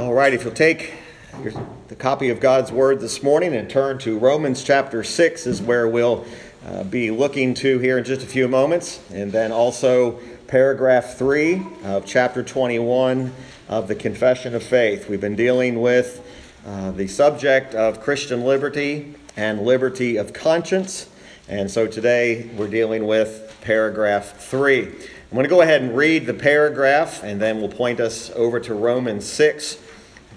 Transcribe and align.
All 0.00 0.14
right, 0.14 0.32
if 0.32 0.44
you'll 0.44 0.54
take 0.54 0.94
your, 1.42 1.52
the 1.88 1.94
copy 1.94 2.30
of 2.30 2.40
God's 2.40 2.72
Word 2.72 3.00
this 3.00 3.22
morning 3.22 3.54
and 3.54 3.68
turn 3.68 3.98
to 3.98 4.18
Romans 4.18 4.64
chapter 4.64 5.04
6, 5.04 5.46
is 5.46 5.60
where 5.60 5.86
we'll 5.86 6.24
uh, 6.66 6.84
be 6.84 7.10
looking 7.10 7.52
to 7.56 7.78
here 7.80 7.98
in 7.98 8.04
just 8.04 8.22
a 8.22 8.26
few 8.26 8.48
moments. 8.48 9.02
And 9.12 9.30
then 9.30 9.52
also 9.52 10.12
paragraph 10.46 11.18
3 11.18 11.62
of 11.84 12.06
chapter 12.06 12.42
21 12.42 13.30
of 13.68 13.88
the 13.88 13.94
Confession 13.94 14.54
of 14.54 14.62
Faith. 14.62 15.06
We've 15.06 15.20
been 15.20 15.36
dealing 15.36 15.82
with 15.82 16.26
uh, 16.64 16.92
the 16.92 17.06
subject 17.06 17.74
of 17.74 18.00
Christian 18.00 18.42
liberty 18.42 19.14
and 19.36 19.66
liberty 19.66 20.16
of 20.16 20.32
conscience. 20.32 21.10
And 21.46 21.70
so 21.70 21.86
today 21.86 22.48
we're 22.56 22.68
dealing 22.68 23.06
with 23.06 23.54
paragraph 23.60 24.38
3. 24.38 24.82
I'm 25.30 25.36
going 25.36 25.44
to 25.44 25.50
go 25.50 25.60
ahead 25.60 25.82
and 25.82 25.94
read 25.94 26.26
the 26.26 26.34
paragraph, 26.34 27.22
and 27.22 27.40
then 27.40 27.60
we'll 27.60 27.68
point 27.68 28.00
us 28.00 28.30
over 28.34 28.58
to 28.60 28.74
Romans 28.74 29.26
6, 29.26 29.78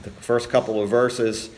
the 0.03 0.11
first 0.11 0.49
couple 0.49 0.81
of 0.81 0.89
verses. 0.89 1.49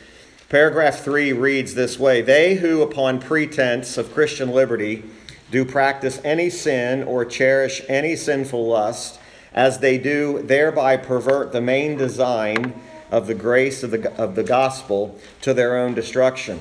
Paragraph 0.50 1.00
3 1.00 1.34
reads 1.34 1.74
this 1.74 2.00
way 2.00 2.22
They 2.22 2.56
who, 2.56 2.82
upon 2.82 3.20
pretense 3.20 3.98
of 3.98 4.14
Christian 4.14 4.52
liberty, 4.52 5.04
do 5.52 5.66
practice 5.66 6.22
any 6.24 6.50
sin 6.50 7.04
or 7.04 7.26
cherish 7.26 7.82
any 7.88 8.16
sinful 8.16 8.68
lust, 8.68 9.20
as 9.54 9.80
they 9.80 9.98
do 9.98 10.42
thereby 10.42 10.98
pervert 10.98 11.52
the 11.52 11.62
main 11.62 11.98
design 11.98 12.74
of 13.12 13.28
the 13.28 13.34
grace 13.34 13.84
of 13.84 13.92
the, 13.92 14.14
of 14.16 14.36
the 14.36 14.44
gospel 14.44 15.20
to 15.42 15.54
their 15.54 15.78
own 15.78 15.94
destruction. 15.94 16.60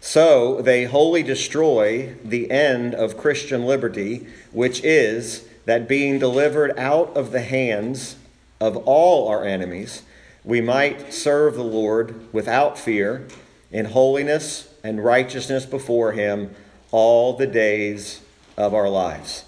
So 0.00 0.62
they 0.62 0.84
wholly 0.84 1.22
destroy 1.22 2.14
the 2.24 2.50
end 2.50 2.94
of 2.94 3.16
Christian 3.16 3.64
liberty, 3.64 4.26
which 4.52 4.82
is 4.84 5.46
that 5.64 5.88
being 5.88 6.18
delivered 6.18 6.78
out 6.78 7.16
of 7.16 7.32
the 7.32 7.42
hands 7.42 8.16
of 8.60 8.76
all 8.76 9.28
our 9.28 9.44
enemies, 9.44 10.02
we 10.48 10.62
might 10.62 11.12
serve 11.12 11.56
the 11.56 11.62
Lord 11.62 12.32
without 12.32 12.78
fear, 12.78 13.28
in 13.70 13.84
holiness 13.84 14.72
and 14.82 15.04
righteousness 15.04 15.66
before 15.66 16.12
Him 16.12 16.54
all 16.90 17.36
the 17.36 17.46
days 17.46 18.22
of 18.56 18.72
our 18.72 18.88
lives. 18.88 19.44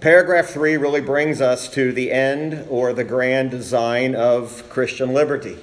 Paragraph 0.00 0.48
3 0.48 0.76
really 0.76 1.00
brings 1.00 1.40
us 1.40 1.66
to 1.70 1.92
the 1.92 2.12
end 2.12 2.66
or 2.68 2.92
the 2.92 3.04
grand 3.04 3.50
design 3.50 4.14
of 4.14 4.68
Christian 4.68 5.14
liberty. 5.14 5.56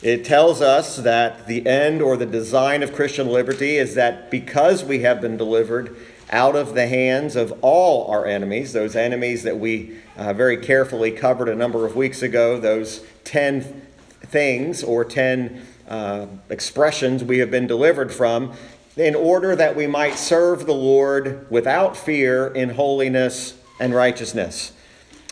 It 0.00 0.24
tells 0.24 0.62
us 0.62 0.98
that 0.98 1.48
the 1.48 1.66
end 1.66 2.00
or 2.00 2.16
the 2.16 2.24
design 2.24 2.84
of 2.84 2.92
Christian 2.92 3.26
liberty 3.26 3.78
is 3.78 3.96
that 3.96 4.30
because 4.30 4.84
we 4.84 5.00
have 5.00 5.20
been 5.20 5.36
delivered 5.36 5.96
out 6.30 6.54
of 6.54 6.74
the 6.74 6.86
hands 6.86 7.34
of 7.34 7.52
all 7.62 8.08
our 8.08 8.26
enemies, 8.26 8.74
those 8.74 8.94
enemies 8.94 9.42
that 9.42 9.58
we 9.58 9.96
uh, 10.16 10.32
very 10.32 10.56
carefully 10.56 11.10
covered 11.10 11.48
a 11.48 11.54
number 11.56 11.84
of 11.84 11.96
weeks 11.96 12.22
ago, 12.22 12.60
those 12.60 13.04
10 13.24 13.82
things 14.26 14.82
or 14.82 15.04
10 15.04 15.66
uh, 15.88 16.26
expressions 16.48 17.22
we 17.22 17.38
have 17.38 17.50
been 17.50 17.66
delivered 17.66 18.12
from, 18.12 18.52
in 18.96 19.14
order 19.14 19.56
that 19.56 19.74
we 19.76 19.86
might 19.86 20.14
serve 20.14 20.66
the 20.66 20.74
Lord 20.74 21.50
without 21.50 21.96
fear 21.96 22.46
in 22.48 22.70
holiness 22.70 23.58
and 23.80 23.94
righteousness. 23.94 24.72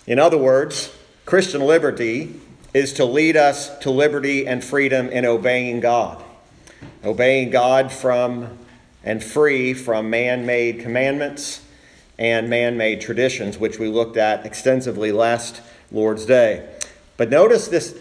In 0.06 0.18
other 0.18 0.38
words, 0.38 0.94
Christian 1.24 1.62
liberty 1.62 2.40
is 2.74 2.92
to 2.94 3.04
lead 3.04 3.36
us 3.36 3.78
to 3.78 3.90
liberty 3.90 4.46
and 4.46 4.64
freedom 4.64 5.08
in 5.08 5.24
obeying 5.24 5.80
God. 5.80 6.22
Obeying 7.04 7.50
God 7.50 7.92
from 7.92 8.58
and 9.04 9.22
free 9.22 9.74
from 9.74 10.10
man 10.10 10.46
made 10.46 10.80
commandments 10.80 11.62
and 12.18 12.48
man 12.48 12.76
made 12.76 13.00
traditions, 13.00 13.58
which 13.58 13.78
we 13.78 13.88
looked 13.88 14.16
at 14.16 14.46
extensively 14.46 15.12
last 15.12 15.60
Lord's 15.90 16.24
Day. 16.24 16.68
But 17.16 17.30
notice 17.30 17.68
this 17.68 17.96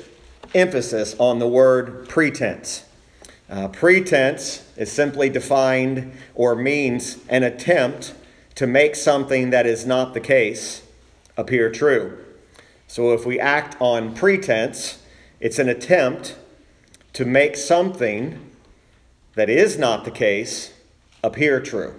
emphasis 0.53 1.15
on 1.19 1.39
the 1.39 1.47
word 1.47 2.07
pretense. 2.07 2.85
Uh, 3.49 3.67
pretense 3.67 4.65
is 4.77 4.91
simply 4.91 5.29
defined 5.29 6.13
or 6.35 6.55
means 6.55 7.19
an 7.27 7.43
attempt 7.43 8.13
to 8.55 8.67
make 8.67 8.95
something 8.95 9.49
that 9.49 9.65
is 9.65 9.85
not 9.85 10.13
the 10.13 10.19
case 10.19 10.83
appear 11.37 11.71
true. 11.71 12.17
So 12.87 13.13
if 13.13 13.25
we 13.25 13.39
act 13.39 13.75
on 13.79 14.13
pretense, 14.13 15.01
it's 15.39 15.59
an 15.59 15.67
attempt 15.67 16.37
to 17.13 17.25
make 17.25 17.55
something 17.55 18.51
that 19.35 19.49
is 19.49 19.77
not 19.77 20.05
the 20.05 20.11
case 20.11 20.73
appear 21.23 21.59
true. 21.59 21.95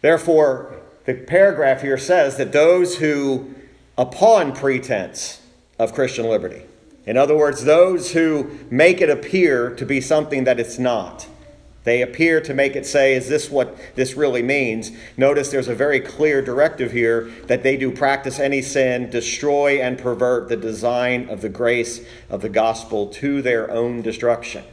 Therefore, 0.00 0.80
the 1.06 1.14
paragraph 1.14 1.82
here 1.82 1.98
says 1.98 2.36
that 2.36 2.52
those 2.52 2.98
who, 2.98 3.54
upon 3.96 4.54
pretense 4.54 5.40
of 5.78 5.94
Christian 5.94 6.26
liberty, 6.26 6.65
in 7.06 7.16
other 7.16 7.36
words, 7.36 7.64
those 7.64 8.12
who 8.12 8.50
make 8.68 9.00
it 9.00 9.08
appear 9.08 9.70
to 9.76 9.86
be 9.86 10.00
something 10.00 10.44
that 10.44 10.58
it's 10.58 10.78
not, 10.78 11.28
they 11.86 12.02
appear 12.02 12.40
to 12.40 12.52
make 12.52 12.74
it 12.74 12.84
say, 12.84 13.14
is 13.14 13.28
this 13.28 13.48
what 13.48 13.78
this 13.94 14.16
really 14.16 14.42
means? 14.42 14.90
Notice 15.16 15.52
there's 15.52 15.68
a 15.68 15.74
very 15.74 16.00
clear 16.00 16.42
directive 16.42 16.90
here 16.90 17.30
that 17.46 17.62
they 17.62 17.76
do 17.76 17.92
practice 17.92 18.40
any 18.40 18.60
sin, 18.60 19.08
destroy 19.08 19.80
and 19.80 19.96
pervert 19.96 20.48
the 20.48 20.56
design 20.56 21.28
of 21.30 21.42
the 21.42 21.48
grace 21.48 22.04
of 22.28 22.42
the 22.42 22.48
gospel 22.48 23.06
to 23.10 23.40
their 23.40 23.70
own 23.70 24.02
destruction. 24.02 24.64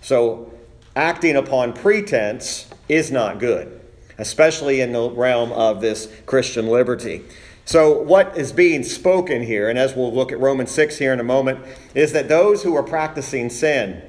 So, 0.00 0.54
acting 0.94 1.34
upon 1.34 1.72
pretense 1.72 2.70
is 2.88 3.10
not 3.10 3.40
good, 3.40 3.80
especially 4.16 4.80
in 4.80 4.92
the 4.92 5.10
realm 5.10 5.50
of 5.50 5.80
this 5.80 6.08
Christian 6.24 6.68
liberty. 6.68 7.24
So, 7.70 7.92
what 7.92 8.36
is 8.36 8.50
being 8.50 8.82
spoken 8.82 9.42
here, 9.42 9.68
and 9.68 9.78
as 9.78 9.94
we'll 9.94 10.12
look 10.12 10.32
at 10.32 10.40
Romans 10.40 10.72
6 10.72 10.98
here 10.98 11.12
in 11.12 11.20
a 11.20 11.22
moment, 11.22 11.64
is 11.94 12.10
that 12.14 12.28
those 12.28 12.64
who 12.64 12.74
are 12.74 12.82
practicing 12.82 13.48
sin 13.48 14.02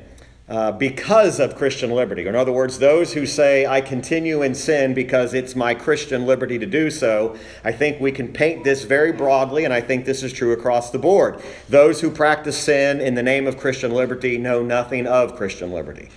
uh, 0.50 0.72
because 0.72 1.40
of 1.40 1.56
Christian 1.56 1.92
liberty, 1.92 2.26
or 2.26 2.30
in 2.30 2.36
other 2.36 2.52
words, 2.52 2.80
those 2.80 3.14
who 3.14 3.28
say, 3.28 3.68
I 3.68 3.80
continue 3.80 4.42
in 4.42 4.56
sin 4.56 4.96
because 4.96 5.36
it's 5.36 5.56
my 5.56 5.76
Christian 5.76 6.26
liberty 6.26 6.58
to 6.58 6.66
do 6.66 6.90
so, 6.90 7.38
I 7.64 7.72
think 7.72 8.02
we 8.02 8.12
can 8.12 8.34
paint 8.34 8.64
this 8.64 8.84
very 8.84 9.12
broadly, 9.12 9.64
and 9.64 9.72
I 9.72 9.80
think 9.80 10.06
this 10.06 10.24
is 10.24 10.34
true 10.34 10.54
across 10.54 10.90
the 10.90 10.98
board. 10.98 11.40
Those 11.70 12.02
who 12.02 12.10
practice 12.10 12.58
sin 12.58 13.00
in 13.00 13.14
the 13.14 13.22
name 13.22 13.46
of 13.46 13.60
Christian 13.60 13.92
liberty 13.92 14.40
know 14.40 14.64
nothing 14.64 15.06
of 15.06 15.36
Christian 15.36 15.72
liberty. 15.72 16.10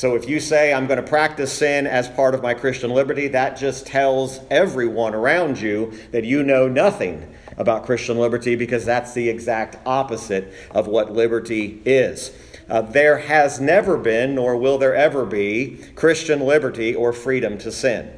So 0.00 0.14
if 0.14 0.26
you 0.26 0.40
say, 0.40 0.72
I'm 0.72 0.86
going 0.86 0.96
to 0.96 1.06
practice 1.06 1.52
sin 1.52 1.86
as 1.86 2.08
part 2.08 2.34
of 2.34 2.40
my 2.40 2.54
Christian 2.54 2.88
liberty, 2.88 3.28
that 3.28 3.58
just 3.58 3.86
tells 3.86 4.40
everyone 4.50 5.14
around 5.14 5.60
you 5.60 5.92
that 6.12 6.24
you 6.24 6.42
know 6.42 6.68
nothing 6.68 7.36
about 7.58 7.84
Christian 7.84 8.16
liberty 8.16 8.56
because 8.56 8.86
that's 8.86 9.12
the 9.12 9.28
exact 9.28 9.76
opposite 9.84 10.54
of 10.70 10.86
what 10.86 11.12
liberty 11.12 11.82
is. 11.84 12.32
Uh, 12.66 12.80
there 12.80 13.18
has 13.18 13.60
never 13.60 13.98
been, 13.98 14.36
nor 14.36 14.56
will 14.56 14.78
there 14.78 14.94
ever 14.94 15.26
be, 15.26 15.76
Christian 15.96 16.46
liberty 16.46 16.94
or 16.94 17.12
freedom 17.12 17.58
to 17.58 17.70
sin. 17.70 18.10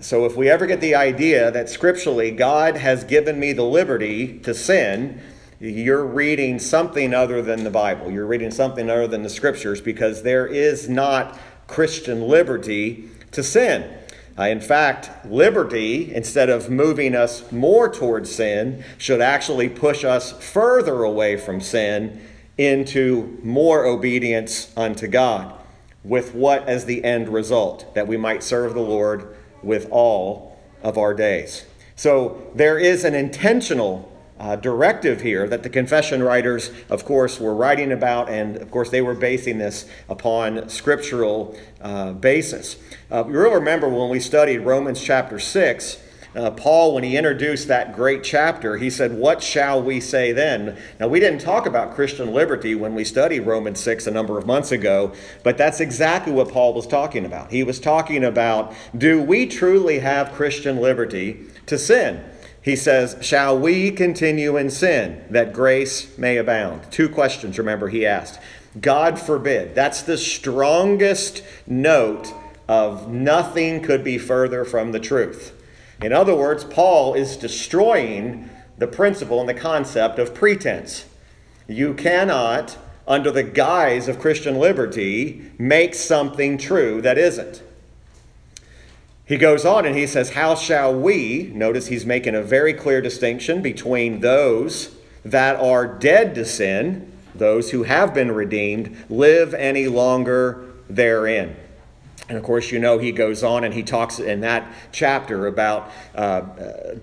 So 0.00 0.26
if 0.26 0.36
we 0.36 0.50
ever 0.50 0.66
get 0.66 0.80
the 0.80 0.96
idea 0.96 1.52
that 1.52 1.68
scripturally 1.68 2.32
God 2.32 2.76
has 2.76 3.04
given 3.04 3.38
me 3.38 3.52
the 3.52 3.62
liberty 3.62 4.40
to 4.40 4.52
sin, 4.52 5.22
you're 5.60 6.06
reading 6.06 6.58
something 6.58 7.12
other 7.12 7.42
than 7.42 7.64
the 7.64 7.70
Bible. 7.70 8.10
You're 8.10 8.26
reading 8.26 8.50
something 8.50 8.88
other 8.88 9.08
than 9.08 9.22
the 9.22 9.28
scriptures 9.28 9.80
because 9.80 10.22
there 10.22 10.46
is 10.46 10.88
not 10.88 11.38
Christian 11.66 12.22
liberty 12.22 13.08
to 13.32 13.42
sin. 13.42 13.98
Uh, 14.38 14.44
in 14.44 14.60
fact, 14.60 15.10
liberty, 15.26 16.14
instead 16.14 16.48
of 16.48 16.70
moving 16.70 17.16
us 17.16 17.50
more 17.50 17.92
towards 17.92 18.32
sin, 18.32 18.84
should 18.96 19.20
actually 19.20 19.68
push 19.68 20.04
us 20.04 20.32
further 20.32 21.02
away 21.02 21.36
from 21.36 21.60
sin 21.60 22.20
into 22.56 23.38
more 23.42 23.84
obedience 23.84 24.72
unto 24.76 25.08
God, 25.08 25.54
with 26.04 26.34
what 26.34 26.68
as 26.68 26.84
the 26.84 27.04
end 27.04 27.28
result? 27.28 27.92
That 27.96 28.06
we 28.06 28.16
might 28.16 28.44
serve 28.44 28.74
the 28.74 28.80
Lord 28.80 29.36
with 29.60 29.88
all 29.90 30.56
of 30.84 30.96
our 30.96 31.14
days. 31.14 31.64
So 31.96 32.48
there 32.54 32.78
is 32.78 33.04
an 33.04 33.14
intentional 33.16 34.07
uh, 34.38 34.56
directive 34.56 35.20
here 35.20 35.48
that 35.48 35.62
the 35.62 35.68
confession 35.68 36.22
writers, 36.22 36.70
of 36.88 37.04
course, 37.04 37.40
were 37.40 37.54
writing 37.54 37.92
about, 37.92 38.28
and 38.28 38.56
of 38.56 38.70
course, 38.70 38.90
they 38.90 39.02
were 39.02 39.14
basing 39.14 39.58
this 39.58 39.88
upon 40.08 40.68
scriptural 40.68 41.56
uh, 41.80 42.12
basis. 42.12 42.76
Uh, 43.10 43.24
you'll 43.26 43.54
remember 43.54 43.88
when 43.88 44.10
we 44.10 44.20
studied 44.20 44.58
Romans 44.58 45.02
chapter 45.02 45.38
6. 45.38 46.04
Uh, 46.36 46.50
Paul, 46.50 46.94
when 46.94 47.02
he 47.02 47.16
introduced 47.16 47.68
that 47.68 47.96
great 47.96 48.22
chapter, 48.22 48.76
he 48.76 48.90
said, 48.90 49.14
What 49.14 49.42
shall 49.42 49.82
we 49.82 49.98
say 49.98 50.30
then? 50.30 50.78
Now, 51.00 51.08
we 51.08 51.20
didn't 51.20 51.40
talk 51.40 51.66
about 51.66 51.94
Christian 51.94 52.32
liberty 52.32 52.74
when 52.74 52.94
we 52.94 53.02
studied 53.02 53.40
Romans 53.40 53.80
6 53.80 54.06
a 54.06 54.10
number 54.10 54.38
of 54.38 54.46
months 54.46 54.70
ago, 54.70 55.12
but 55.42 55.56
that's 55.56 55.80
exactly 55.80 56.32
what 56.32 56.50
Paul 56.50 56.74
was 56.74 56.86
talking 56.86 57.24
about. 57.24 57.50
He 57.50 57.64
was 57.64 57.80
talking 57.80 58.22
about, 58.22 58.74
Do 58.96 59.20
we 59.22 59.46
truly 59.46 60.00
have 60.00 60.32
Christian 60.32 60.76
liberty 60.76 61.46
to 61.66 61.78
sin? 61.78 62.22
He 62.68 62.76
says, 62.76 63.16
Shall 63.20 63.58
we 63.58 63.90
continue 63.90 64.56
in 64.56 64.70
sin 64.70 65.24
that 65.30 65.52
grace 65.52 66.16
may 66.18 66.36
abound? 66.36 66.90
Two 66.90 67.08
questions, 67.08 67.58
remember, 67.58 67.88
he 67.88 68.06
asked. 68.06 68.40
God 68.80 69.18
forbid. 69.18 69.74
That's 69.74 70.02
the 70.02 70.18
strongest 70.18 71.42
note 71.66 72.32
of 72.68 73.08
nothing 73.08 73.82
could 73.82 74.04
be 74.04 74.18
further 74.18 74.64
from 74.64 74.92
the 74.92 75.00
truth. 75.00 75.54
In 76.02 76.12
other 76.12 76.34
words, 76.34 76.64
Paul 76.64 77.14
is 77.14 77.36
destroying 77.36 78.50
the 78.76 78.86
principle 78.86 79.40
and 79.40 79.48
the 79.48 79.54
concept 79.54 80.18
of 80.18 80.34
pretense. 80.34 81.06
You 81.66 81.94
cannot 81.94 82.76
under 83.08 83.30
the 83.30 83.42
guise 83.42 84.06
of 84.06 84.18
Christian 84.18 84.58
liberty, 84.58 85.50
make 85.58 85.94
something 85.94 86.58
true 86.58 87.00
that 87.00 87.16
isn't. 87.16 87.62
He 89.28 89.36
goes 89.36 89.66
on 89.66 89.84
and 89.84 89.94
he 89.94 90.06
says, 90.06 90.30
How 90.30 90.54
shall 90.54 90.94
we? 90.94 91.52
Notice 91.54 91.88
he's 91.88 92.06
making 92.06 92.34
a 92.34 92.42
very 92.42 92.72
clear 92.72 93.02
distinction 93.02 93.60
between 93.60 94.20
those 94.20 94.96
that 95.22 95.56
are 95.56 95.86
dead 95.86 96.34
to 96.36 96.46
sin, 96.46 97.12
those 97.34 97.70
who 97.70 97.82
have 97.82 98.14
been 98.14 98.32
redeemed, 98.32 98.96
live 99.10 99.52
any 99.52 99.86
longer 99.86 100.64
therein. 100.88 101.54
And 102.30 102.38
of 102.38 102.44
course, 102.44 102.72
you 102.72 102.78
know, 102.78 102.98
he 102.98 103.12
goes 103.12 103.42
on 103.42 103.64
and 103.64 103.74
he 103.74 103.82
talks 103.82 104.18
in 104.18 104.40
that 104.40 104.66
chapter 104.92 105.46
about 105.46 105.90
uh, 106.14 106.42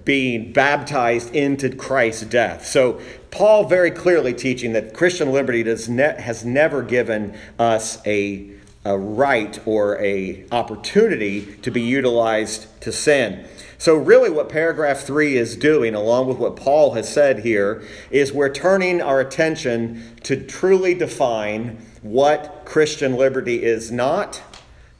being 0.04 0.52
baptized 0.52 1.34
into 1.36 1.76
Christ's 1.76 2.24
death. 2.24 2.66
So, 2.66 3.02
Paul 3.30 3.66
very 3.66 3.92
clearly 3.92 4.34
teaching 4.34 4.74
that 4.74 4.94
Christian 4.94 5.32
liberty 5.32 5.64
ne- 5.64 6.22
has 6.22 6.46
never 6.46 6.82
given 6.82 7.38
us 7.60 8.02
a, 8.06 8.52
a 8.86 8.98
right 8.98 9.60
or 9.66 10.00
a 10.00 10.46
opportunity 10.52 11.56
to 11.58 11.72
be 11.72 11.82
utilized 11.82 12.68
to 12.82 12.92
sin. 12.92 13.46
So, 13.78 13.96
really, 13.96 14.30
what 14.30 14.48
paragraph 14.48 15.02
three 15.02 15.36
is 15.36 15.58
doing, 15.58 15.96
along 15.96 16.28
with 16.28 16.38
what 16.38 16.56
Paul 16.56 16.94
has 16.94 17.12
said 17.12 17.40
here, 17.40 17.84
is 18.10 18.32
we're 18.32 18.54
turning 18.54 19.02
our 19.02 19.20
attention 19.20 20.16
to 20.24 20.42
truly 20.42 20.94
define 20.94 21.78
what 22.02 22.62
Christian 22.64 23.16
liberty 23.16 23.64
is 23.64 23.92
not 23.92 24.42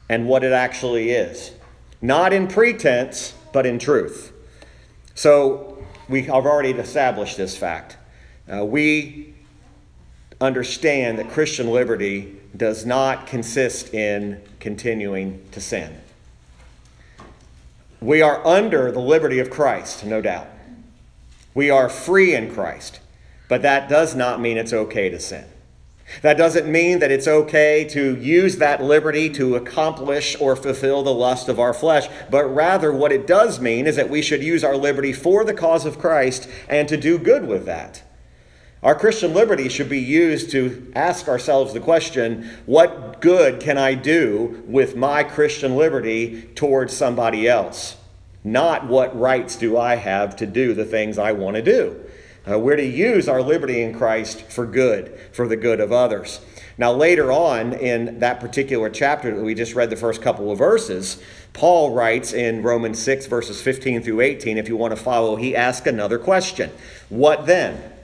and 0.08 0.28
what 0.28 0.44
it 0.44 0.52
actually 0.52 1.10
is. 1.10 1.52
Not 2.02 2.32
in 2.32 2.48
pretense, 2.48 3.34
but 3.52 3.64
in 3.64 3.78
truth. 3.78 4.32
So 5.14 5.84
we 6.08 6.22
have 6.22 6.44
already 6.44 6.72
established 6.72 7.36
this 7.36 7.56
fact. 7.56 7.96
Uh, 8.52 8.64
we 8.64 9.34
understand 10.40 11.18
that 11.18 11.30
Christian 11.30 11.70
liberty 11.70 12.38
does 12.56 12.86
not 12.86 13.26
consist 13.26 13.92
in 13.92 14.40
continuing 14.60 15.46
to 15.52 15.60
sin. 15.60 16.00
We 18.00 18.22
are 18.22 18.46
under 18.46 18.92
the 18.92 19.00
liberty 19.00 19.38
of 19.38 19.50
Christ, 19.50 20.04
no 20.04 20.20
doubt. 20.20 20.48
We 21.54 21.70
are 21.70 21.88
free 21.88 22.34
in 22.34 22.52
Christ, 22.52 23.00
but 23.48 23.62
that 23.62 23.88
does 23.88 24.14
not 24.14 24.40
mean 24.40 24.58
it's 24.58 24.72
okay 24.72 25.08
to 25.08 25.18
sin. 25.18 25.44
That 26.22 26.36
doesn't 26.36 26.70
mean 26.70 27.00
that 27.00 27.10
it's 27.10 27.26
okay 27.26 27.84
to 27.90 28.16
use 28.16 28.58
that 28.58 28.82
liberty 28.82 29.28
to 29.30 29.56
accomplish 29.56 30.36
or 30.38 30.54
fulfill 30.54 31.02
the 31.02 31.12
lust 31.12 31.48
of 31.48 31.58
our 31.58 31.74
flesh, 31.74 32.08
but 32.30 32.44
rather 32.44 32.92
what 32.92 33.10
it 33.10 33.26
does 33.26 33.58
mean 33.58 33.86
is 33.86 33.96
that 33.96 34.10
we 34.10 34.22
should 34.22 34.42
use 34.42 34.62
our 34.62 34.76
liberty 34.76 35.12
for 35.12 35.44
the 35.44 35.54
cause 35.54 35.84
of 35.84 35.98
Christ 35.98 36.48
and 36.68 36.88
to 36.88 36.96
do 36.96 37.18
good 37.18 37.48
with 37.48 37.66
that. 37.66 38.02
Our 38.86 38.94
Christian 38.94 39.34
liberty 39.34 39.68
should 39.68 39.88
be 39.88 39.98
used 39.98 40.52
to 40.52 40.92
ask 40.94 41.26
ourselves 41.26 41.72
the 41.72 41.80
question 41.80 42.48
what 42.66 43.20
good 43.20 43.58
can 43.58 43.78
I 43.78 43.94
do 43.94 44.62
with 44.64 44.94
my 44.94 45.24
Christian 45.24 45.74
liberty 45.74 46.42
towards 46.54 46.96
somebody 46.96 47.48
else? 47.48 47.96
Not 48.44 48.86
what 48.86 49.18
rights 49.18 49.56
do 49.56 49.76
I 49.76 49.96
have 49.96 50.36
to 50.36 50.46
do 50.46 50.72
the 50.72 50.84
things 50.84 51.18
I 51.18 51.32
want 51.32 51.56
to 51.56 51.62
do. 51.62 52.00
Uh, 52.48 52.60
we're 52.60 52.76
to 52.76 52.86
use 52.86 53.28
our 53.28 53.42
liberty 53.42 53.82
in 53.82 53.92
Christ 53.92 54.42
for 54.42 54.64
good, 54.64 55.18
for 55.32 55.48
the 55.48 55.56
good 55.56 55.80
of 55.80 55.90
others. 55.90 56.38
Now, 56.78 56.92
later 56.92 57.32
on 57.32 57.72
in 57.72 58.20
that 58.20 58.38
particular 58.38 58.88
chapter 58.88 59.34
that 59.34 59.42
we 59.42 59.56
just 59.56 59.74
read 59.74 59.90
the 59.90 59.96
first 59.96 60.22
couple 60.22 60.52
of 60.52 60.58
verses, 60.58 61.20
Paul 61.54 61.90
writes 61.90 62.32
in 62.32 62.62
Romans 62.62 63.00
6, 63.00 63.26
verses 63.26 63.60
15 63.60 64.02
through 64.02 64.20
18, 64.20 64.58
if 64.58 64.68
you 64.68 64.76
want 64.76 64.96
to 64.96 65.02
follow, 65.02 65.34
he 65.34 65.56
asks 65.56 65.88
another 65.88 66.20
question 66.20 66.70
What 67.08 67.46
then? 67.46 67.95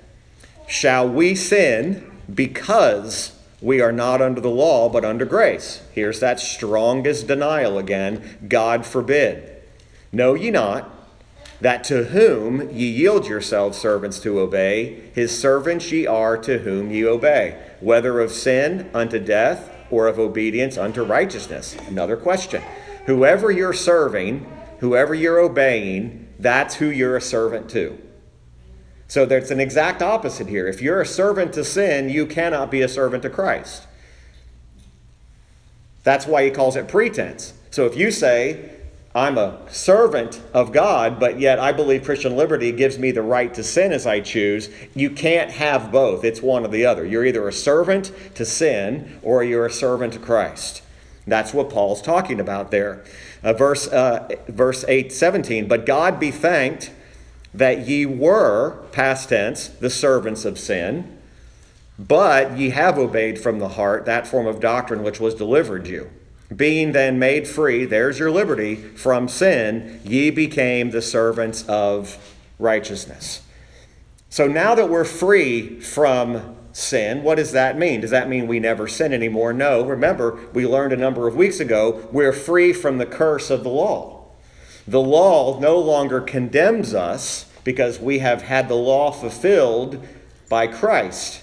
Shall 0.67 1.09
we 1.09 1.35
sin 1.35 2.11
because 2.32 3.38
we 3.61 3.81
are 3.81 3.93
not 3.93 4.20
under 4.23 4.41
the 4.41 4.49
law 4.49 4.88
but 4.88 5.05
under 5.05 5.25
grace? 5.25 5.82
Here's 5.93 6.20
that 6.20 6.41
strongest 6.41 7.26
denial 7.26 7.79
again 7.79 8.49
God 8.49 8.87
forbid. 8.87 9.62
Know 10.12 10.35
ye 10.35 10.50
not 10.50 10.91
that 11.62 11.85
to 11.85 12.05
whom 12.05 12.69
ye 12.70 12.88
yield 12.88 13.26
yourselves 13.29 13.79
servants 13.79 14.19
to 14.19 14.41
obey, 14.41 15.11
his 15.14 15.38
servants 15.38 15.93
ye 15.93 16.06
are 16.06 16.37
to 16.37 16.59
whom 16.59 16.91
ye 16.91 17.05
obey, 17.06 17.56
whether 17.79 18.20
of 18.20 18.32
sin 18.32 18.91
unto 18.93 19.19
death 19.20 19.70
or 19.88 20.09
of 20.09 20.19
obedience 20.19 20.76
unto 20.76 21.05
righteousness. 21.05 21.76
Another 21.87 22.17
question. 22.17 22.62
Whoever 23.06 23.50
you're 23.50 23.73
serving, 23.73 24.44
whoever 24.81 25.14
you're 25.14 25.38
obeying, 25.38 26.29
that's 26.38 26.75
who 26.75 26.87
you're 26.87 27.17
a 27.17 27.20
servant 27.20 27.70
to. 27.70 27.97
So 29.12 29.26
there's 29.26 29.50
an 29.50 29.61
exact 29.61 30.00
opposite 30.00 30.49
here. 30.49 30.67
If 30.67 30.81
you're 30.81 31.03
a 31.03 31.05
servant 31.05 31.53
to 31.53 31.64
sin, 31.64 32.09
you 32.09 32.25
cannot 32.25 32.70
be 32.70 32.81
a 32.81 32.88
servant 32.88 33.23
to 33.25 33.29
Christ. 33.29 33.87
That's 36.03 36.26
why 36.26 36.47
he 36.47 36.50
calls 36.50 36.76
it 36.76 36.88
pretense. 36.88 37.53
So 37.70 37.85
if 37.85 37.94
you 37.94 38.11
say, 38.11 38.70
I'm 39.14 39.37
a 39.37 39.59
servant 39.70 40.41
of 40.55 40.73
God, 40.73 41.20
but 41.20 41.38
yet 41.38 41.59
I 41.59 41.73
believe 41.73 42.05
Christian 42.05 42.38
liberty 42.38 42.73
gives 42.73 42.99
me 42.99 43.11
the 43.11 43.20
right 43.20 43.53
to 43.53 43.62
sin 43.62 43.93
as 43.93 44.06
I 44.06 44.20
choose. 44.20 44.70
You 44.94 45.11
can't 45.11 45.50
have 45.50 45.93
both. 45.93 46.25
It's 46.25 46.41
one 46.41 46.64
or 46.64 46.69
the 46.69 46.87
other. 46.87 47.05
You're 47.05 47.26
either 47.26 47.47
a 47.47 47.53
servant 47.53 48.12
to 48.37 48.47
sin 48.47 49.20
or 49.23 49.44
you're 49.44 49.67
a 49.67 49.70
servant 49.70 50.14
to 50.14 50.20
Christ. 50.20 50.82
That's 51.26 51.53
what 51.53 51.69
Paul's 51.69 52.00
talking 52.00 52.41
about 52.41 52.70
there. 52.70 53.05
Uh, 53.43 53.53
verse, 53.53 53.88
uh, 53.88 54.26
verse 54.49 54.87
8, 54.88 55.12
17. 55.12 55.69
But 55.69 55.85
God 55.85 56.19
be 56.19 56.31
thanked 56.31 56.93
that 57.54 57.87
ye 57.87 58.06
were, 58.06 58.78
past 58.93 59.28
tense, 59.28 59.69
the 59.69 59.90
servants 59.90 60.44
of 60.44 60.58
sin, 60.58 61.19
but 61.99 62.56
ye 62.56 62.70
have 62.70 62.99
obeyed 62.99 63.38
from 63.38 63.58
the 63.58 63.70
heart 63.70 64.06
that 64.06 64.26
form 64.26 64.46
of 64.46 64.60
doctrine 64.60 65.02
which 65.02 65.20
was 65.20 65.34
delivered 65.34 65.87
you. 65.87 66.10
Being 66.54 66.93
then 66.93 67.19
made 67.19 67.46
free, 67.46 67.84
there's 67.84 68.19
your 68.19 68.31
liberty, 68.31 68.76
from 68.76 69.28
sin, 69.28 70.00
ye 70.04 70.31
became 70.31 70.90
the 70.90 71.02
servants 71.02 71.66
of 71.69 72.34
righteousness. 72.58 73.43
So 74.28 74.46
now 74.46 74.75
that 74.75 74.88
we're 74.88 75.04
free 75.04 75.81
from 75.81 76.56
sin, 76.72 77.22
what 77.22 77.37
does 77.37 77.52
that 77.52 77.78
mean? 77.78 78.00
Does 78.00 78.10
that 78.10 78.28
mean 78.28 78.46
we 78.46 78.60
never 78.60 78.88
sin 78.88 79.12
anymore? 79.12 79.52
No. 79.52 79.84
Remember, 79.84 80.38
we 80.52 80.66
learned 80.66 80.93
a 80.93 80.96
number 80.96 81.28
of 81.28 81.37
weeks 81.37 81.60
ago, 81.60 82.08
we're 82.12 82.32
free 82.32 82.72
from 82.72 82.99
the 82.99 83.06
curse 83.06 83.50
of 83.50 83.62
the 83.62 83.69
law. 83.69 84.22
The 84.87 85.00
law 85.00 85.61
no 85.61 85.79
longer 85.79 86.20
condemns 86.20 86.94
us 86.94 87.46
because 87.64 88.00
we 88.00 88.19
have 88.19 88.43
had 88.43 88.69
the 88.69 88.75
law 88.75 89.11
fulfilled 89.11 90.06
by 90.49 90.67
Christ. 90.67 91.43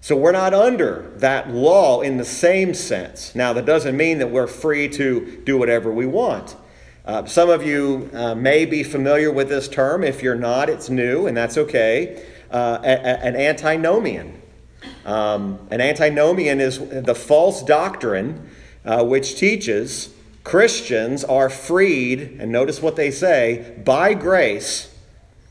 So 0.00 0.16
we're 0.16 0.32
not 0.32 0.54
under 0.54 1.10
that 1.16 1.50
law 1.50 2.00
in 2.00 2.16
the 2.16 2.24
same 2.24 2.74
sense. 2.74 3.34
Now, 3.34 3.52
that 3.52 3.64
doesn't 3.64 3.96
mean 3.96 4.18
that 4.18 4.30
we're 4.30 4.46
free 4.46 4.88
to 4.90 5.42
do 5.44 5.58
whatever 5.58 5.92
we 5.92 6.06
want. 6.06 6.56
Uh, 7.04 7.24
some 7.24 7.48
of 7.48 7.64
you 7.64 8.10
uh, 8.12 8.34
may 8.34 8.66
be 8.66 8.82
familiar 8.82 9.30
with 9.30 9.48
this 9.48 9.68
term. 9.68 10.02
If 10.02 10.22
you're 10.22 10.34
not, 10.34 10.68
it's 10.68 10.90
new, 10.90 11.26
and 11.26 11.36
that's 11.36 11.56
okay. 11.56 12.24
Uh, 12.50 12.78
a, 12.82 12.88
a, 12.88 13.24
an 13.24 13.36
antinomian. 13.36 14.40
Um, 15.04 15.58
an 15.70 15.80
antinomian 15.80 16.60
is 16.60 16.78
the 16.78 17.14
false 17.14 17.62
doctrine 17.62 18.50
uh, 18.84 19.04
which 19.04 19.36
teaches 19.36 20.14
Christians 20.46 21.24
are 21.24 21.50
freed, 21.50 22.36
and 22.38 22.52
notice 22.52 22.80
what 22.80 22.94
they 22.94 23.10
say, 23.10 23.74
by 23.84 24.14
grace 24.14 24.94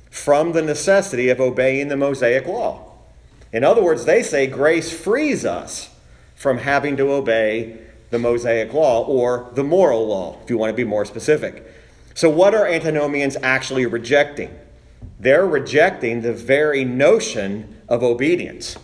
from 0.09 0.53
the 0.53 0.61
necessity 0.61 1.27
of 1.27 1.41
obeying 1.41 1.89
the 1.89 1.97
Mosaic 1.97 2.47
law. 2.47 2.93
In 3.51 3.65
other 3.65 3.83
words, 3.83 4.05
they 4.05 4.23
say 4.23 4.47
grace 4.47 4.97
frees 4.97 5.43
us 5.43 5.89
from 6.33 6.59
having 6.59 6.95
to 6.95 7.11
obey 7.11 7.77
the 8.09 8.19
Mosaic 8.19 8.71
law 8.71 9.05
or 9.05 9.51
the 9.51 9.65
moral 9.65 10.07
law, 10.07 10.37
if 10.41 10.49
you 10.49 10.57
want 10.57 10.69
to 10.69 10.77
be 10.77 10.85
more 10.85 11.03
specific. 11.03 11.69
So, 12.13 12.29
what 12.29 12.55
are 12.55 12.65
antinomians 12.65 13.35
actually 13.43 13.85
rejecting? 13.85 14.57
They're 15.19 15.45
rejecting 15.45 16.21
the 16.21 16.31
very 16.31 16.85
notion 16.85 17.81
of 17.89 18.01
obedience. 18.01 18.77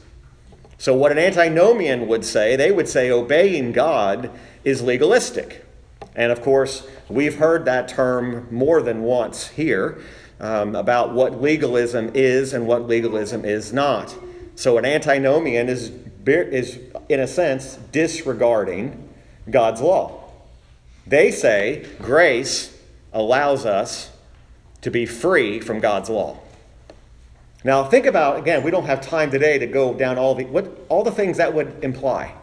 So, 0.77 0.94
what 0.94 1.13
an 1.13 1.20
antinomian 1.20 2.06
would 2.10 2.25
say, 2.25 2.58
they 2.58 2.74
would 2.74 2.89
say 2.89 3.10
obeying 3.10 3.72
God 3.72 4.30
is 4.65 4.82
legalistic. 4.82 5.68
And 6.15 6.32
of 6.32 6.41
course, 6.41 6.88
we've 7.10 7.38
heard 7.38 7.65
that 7.65 7.88
term 7.88 8.48
more 8.51 8.82
than 8.82 9.01
once 9.03 9.48
here 9.48 10.01
um, 10.39 10.75
about 10.75 11.13
what 11.13 11.41
legalism 11.41 12.12
is 12.13 12.53
and 12.53 12.68
what 12.68 12.88
legalism 12.88 13.46
is 13.46 13.72
not. 13.72 14.13
So 14.56 14.77
an 14.77 14.86
antinomian 14.86 15.70
is, 15.70 15.91
is, 16.25 16.80
in 17.08 17.20
a 17.20 17.27
sense, 17.27 17.77
disregarding 17.91 19.10
God's 19.50 19.82
law. 19.82 20.24
They 21.08 21.32
say 21.32 21.86
grace 22.00 22.77
allows 23.13 23.65
us 23.65 24.12
to 24.82 24.91
be 24.91 25.06
free 25.06 25.60
from 25.60 25.80
God's 25.80 26.10
law. 26.10 26.39
Now 27.63 27.84
think 27.84 28.06
about 28.06 28.39
again, 28.39 28.63
we 28.63 28.72
don't 28.72 28.86
have 28.86 29.01
time 29.01 29.30
today 29.30 29.60
to 29.60 29.68
go 29.68 29.94
down 29.94 30.18
all 30.18 30.34
the 30.34 30.46
what 30.46 30.86
all 30.89 31.03
the 31.03 31.12
things 31.12 31.38
that 31.38 31.53
would 31.53 31.84
imply. 31.84 32.34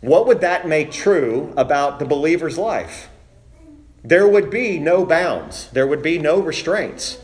What 0.00 0.26
would 0.26 0.40
that 0.40 0.68
make 0.68 0.92
true 0.92 1.52
about 1.56 1.98
the 1.98 2.04
believer's 2.04 2.58
life? 2.58 3.08
There 4.04 4.28
would 4.28 4.50
be 4.50 4.78
no 4.78 5.04
bounds. 5.04 5.68
There 5.70 5.86
would 5.86 6.02
be 6.02 6.18
no 6.18 6.38
restraints. 6.38 7.18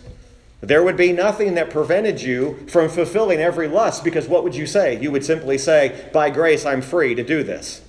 There 0.60 0.82
would 0.82 0.96
be 0.96 1.12
nothing 1.12 1.54
that 1.54 1.70
prevented 1.70 2.22
you 2.22 2.66
from 2.68 2.88
fulfilling 2.88 3.40
every 3.40 3.68
lust 3.68 4.04
because 4.04 4.28
what 4.28 4.44
would 4.44 4.54
you 4.54 4.66
say? 4.66 5.00
You 5.00 5.10
would 5.10 5.24
simply 5.24 5.58
say, 5.58 6.08
By 6.12 6.30
grace, 6.30 6.64
I'm 6.64 6.82
free 6.82 7.14
to 7.14 7.22
do 7.22 7.42
this. 7.42 7.82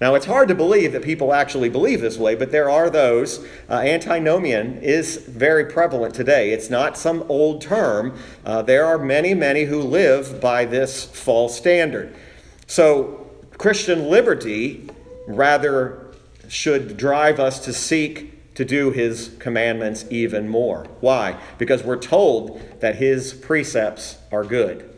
Now, 0.00 0.14
it's 0.14 0.26
hard 0.26 0.48
to 0.48 0.54
believe 0.54 0.92
that 0.92 1.02
people 1.02 1.32
actually 1.32 1.70
believe 1.70 2.02
this 2.02 2.18
way, 2.18 2.34
but 2.34 2.52
there 2.52 2.68
are 2.68 2.90
those. 2.90 3.46
Uh, 3.68 3.74
antinomian 3.76 4.78
is 4.82 5.16
very 5.16 5.64
prevalent 5.64 6.14
today. 6.14 6.50
It's 6.50 6.68
not 6.68 6.98
some 6.98 7.24
old 7.30 7.62
term. 7.62 8.16
Uh, 8.44 8.60
there 8.60 8.84
are 8.84 8.98
many, 8.98 9.32
many 9.32 9.64
who 9.64 9.80
live 9.80 10.40
by 10.40 10.66
this 10.66 11.04
false 11.04 11.56
standard. 11.56 12.14
So, 12.66 13.25
Christian 13.58 14.08
liberty 14.10 14.88
rather 15.26 16.06
should 16.48 16.96
drive 16.96 17.40
us 17.40 17.64
to 17.64 17.72
seek 17.72 18.54
to 18.54 18.64
do 18.64 18.90
his 18.90 19.34
commandments 19.38 20.06
even 20.10 20.48
more. 20.48 20.86
Why? 21.00 21.38
Because 21.58 21.82
we're 21.82 21.98
told 21.98 22.60
that 22.80 22.96
his 22.96 23.34
precepts 23.34 24.18
are 24.32 24.44
good. 24.44 24.90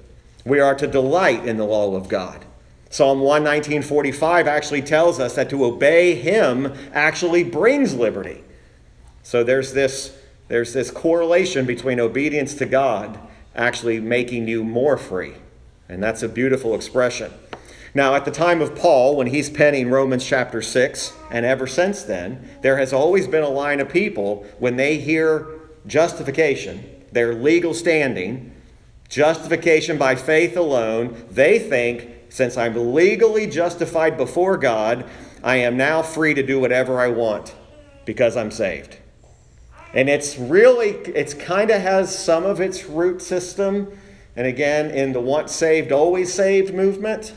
We 0.44 0.60
are 0.60 0.74
to 0.76 0.86
delight 0.86 1.44
in 1.46 1.56
the 1.56 1.64
law 1.64 1.94
of 1.94 2.08
God. 2.08 2.44
Psalm 2.90 3.20
119.45 3.20 4.46
actually 4.46 4.82
tells 4.82 5.20
us 5.20 5.34
that 5.34 5.50
to 5.50 5.64
obey 5.64 6.14
him 6.14 6.72
actually 6.92 7.44
brings 7.44 7.94
liberty. 7.94 8.42
So 9.22 9.44
there's 9.44 9.72
this, 9.72 10.16
there's 10.46 10.72
this 10.72 10.90
correlation 10.90 11.66
between 11.66 12.00
obedience 12.00 12.54
to 12.54 12.66
God 12.66 13.18
actually 13.54 14.00
making 14.00 14.48
you 14.48 14.64
more 14.64 14.96
free. 14.96 15.34
And 15.88 16.02
that's 16.02 16.22
a 16.22 16.28
beautiful 16.28 16.74
expression. 16.74 17.32
Now, 17.94 18.14
at 18.14 18.24
the 18.24 18.30
time 18.30 18.60
of 18.60 18.74
Paul, 18.76 19.16
when 19.16 19.28
he's 19.28 19.48
penning 19.48 19.90
Romans 19.90 20.24
chapter 20.24 20.60
6, 20.60 21.14
and 21.30 21.46
ever 21.46 21.66
since 21.66 22.02
then, 22.02 22.48
there 22.62 22.76
has 22.78 22.92
always 22.92 23.26
been 23.26 23.42
a 23.42 23.48
line 23.48 23.80
of 23.80 23.88
people 23.88 24.46
when 24.58 24.76
they 24.76 24.98
hear 24.98 25.46
justification, 25.86 27.04
their 27.12 27.34
legal 27.34 27.72
standing, 27.72 28.52
justification 29.08 29.96
by 29.96 30.14
faith 30.14 30.56
alone, 30.56 31.26
they 31.30 31.58
think 31.58 32.10
since 32.28 32.56
I'm 32.56 32.92
legally 32.94 33.46
justified 33.46 34.16
before 34.16 34.58
God, 34.58 35.08
I 35.42 35.56
am 35.56 35.76
now 35.76 36.02
free 36.02 36.34
to 36.34 36.42
do 36.42 36.60
whatever 36.60 37.00
I 37.00 37.08
want 37.08 37.54
because 38.04 38.36
I'm 38.36 38.50
saved. 38.50 38.98
And 39.94 40.10
it's 40.10 40.36
really, 40.36 40.90
it's 40.90 41.32
kind 41.32 41.70
of 41.70 41.80
has 41.80 42.16
some 42.16 42.44
of 42.44 42.60
its 42.60 42.84
root 42.84 43.22
system, 43.22 43.98
and 44.36 44.46
again, 44.46 44.90
in 44.90 45.12
the 45.12 45.20
once 45.20 45.54
saved, 45.54 45.90
always 45.90 46.32
saved 46.32 46.74
movement. 46.74 47.32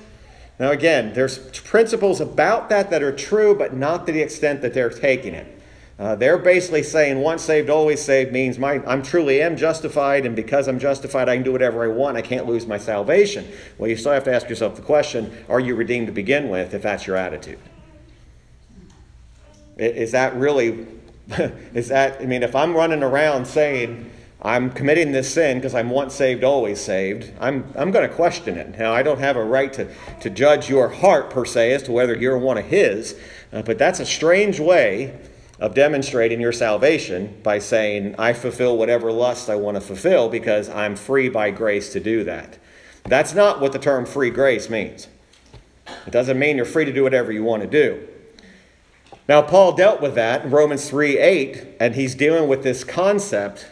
Now, 0.62 0.70
again, 0.70 1.13
there's 1.15 1.39
principles 1.62 2.22
about 2.22 2.70
that 2.70 2.91
that 2.91 3.01
are 3.01 3.12
true, 3.12 3.56
but 3.56 3.74
not 3.74 4.06
to 4.06 4.12
the 4.12 4.22
extent 4.22 4.62
that 4.62 4.75
they're 4.75 4.91
taking 4.91 5.34
it. 5.34 5.60
Uh, 5.98 6.13
they're 6.13 6.38
basically 6.38 6.84
saying 6.84 7.18
once 7.18 7.41
saved, 7.41 7.72
always 7.72 8.00
saved 8.00 8.32
means 8.32 8.60
my, 8.60 8.74
I'm 8.86 9.01
truly 9.01 9.41
am 9.41 9.58
justified, 9.58 10.24
and 10.24 10.36
because 10.36 10.68
I'm 10.68 10.77
justified, 10.77 11.30
I 11.30 11.36
can 11.36 11.44
do 11.44 11.51
whatever 11.51 11.84
I 11.84 11.88
want. 11.88 12.15
I 12.15 12.22
can't 12.22 12.46
lose 12.46 12.68
my 12.68 12.77
salvation. 12.77 13.48
Well, 13.80 13.89
you 13.89 13.96
still 13.96 14.12
have 14.12 14.24
to 14.25 14.36
ask 14.36 14.50
yourself 14.50 14.75
the 14.75 14.84
question 14.84 15.36
are 15.50 15.60
you 15.60 15.74
redeemed 15.74 16.06
to 16.06 16.13
begin 16.13 16.48
with 16.48 16.75
if 16.75 16.84
that's 16.84 17.08
your 17.08 17.15
attitude? 17.15 17.58
Is 19.77 20.12
that 20.12 20.36
really, 20.36 20.86
is 21.74 21.88
that, 21.88 22.22
I 22.22 22.27
mean, 22.27 22.44
if 22.44 22.56
I'm 22.56 22.75
running 22.75 23.01
around 23.01 23.48
saying, 23.48 24.12
I'm 24.43 24.71
committing 24.71 25.12
this 25.12 25.31
sin 25.31 25.57
because 25.57 25.75
I'm 25.75 25.91
once 25.91 26.15
saved, 26.15 26.43
always 26.43 26.81
saved. 26.81 27.31
I'm, 27.39 27.71
I'm 27.75 27.91
going 27.91 28.10
to 28.10 28.15
question 28.15 28.57
it. 28.57 28.77
Now, 28.77 28.91
I 28.91 29.03
don't 29.03 29.19
have 29.19 29.36
a 29.36 29.43
right 29.43 29.71
to, 29.74 29.88
to 30.21 30.29
judge 30.31 30.67
your 30.67 30.89
heart 30.89 31.29
per 31.29 31.45
se 31.45 31.74
as 31.74 31.83
to 31.83 31.91
whether 31.91 32.15
you're 32.15 32.38
one 32.38 32.57
of 32.57 32.65
His, 32.65 33.19
uh, 33.53 33.62
but 33.62 33.77
that's 33.77 34.00
a 34.00 34.05
strange 34.05 34.60
way 34.60 35.19
of 35.60 35.75
demonstrating 35.75 36.41
your 36.41 36.51
salvation 36.51 37.39
by 37.43 37.60
saying, 37.60 38.15
I 38.17 38.33
fulfill 38.33 38.77
whatever 38.77 39.12
lust 39.12 39.48
I 39.48 39.55
want 39.55 39.75
to 39.75 39.81
fulfill 39.81 40.27
because 40.27 40.67
I'm 40.69 40.95
free 40.95 41.29
by 41.29 41.51
grace 41.51 41.93
to 41.93 42.00
do 42.00 42.24
that. 42.24 42.57
That's 43.03 43.36
not 43.36 43.62
what 43.62 43.71
the 43.71 43.79
term 43.79 44.07
free 44.07 44.31
grace 44.31 44.71
means. 44.71 45.07
It 46.07 46.12
doesn't 46.12 46.39
mean 46.39 46.55
you're 46.55 46.65
free 46.65 46.86
to 46.86 46.93
do 46.93 47.03
whatever 47.03 47.31
you 47.31 47.43
want 47.43 47.62
to 47.62 47.67
do. 47.69 48.07
Now, 49.29 49.43
Paul 49.43 49.74
dealt 49.74 50.01
with 50.01 50.15
that 50.15 50.45
in 50.45 50.51
Romans 50.51 50.89
3 50.89 51.19
8, 51.19 51.67
and 51.79 51.93
he's 51.93 52.15
dealing 52.15 52.50
with 52.50 52.63
this 52.63 52.83
concept. 52.83 53.67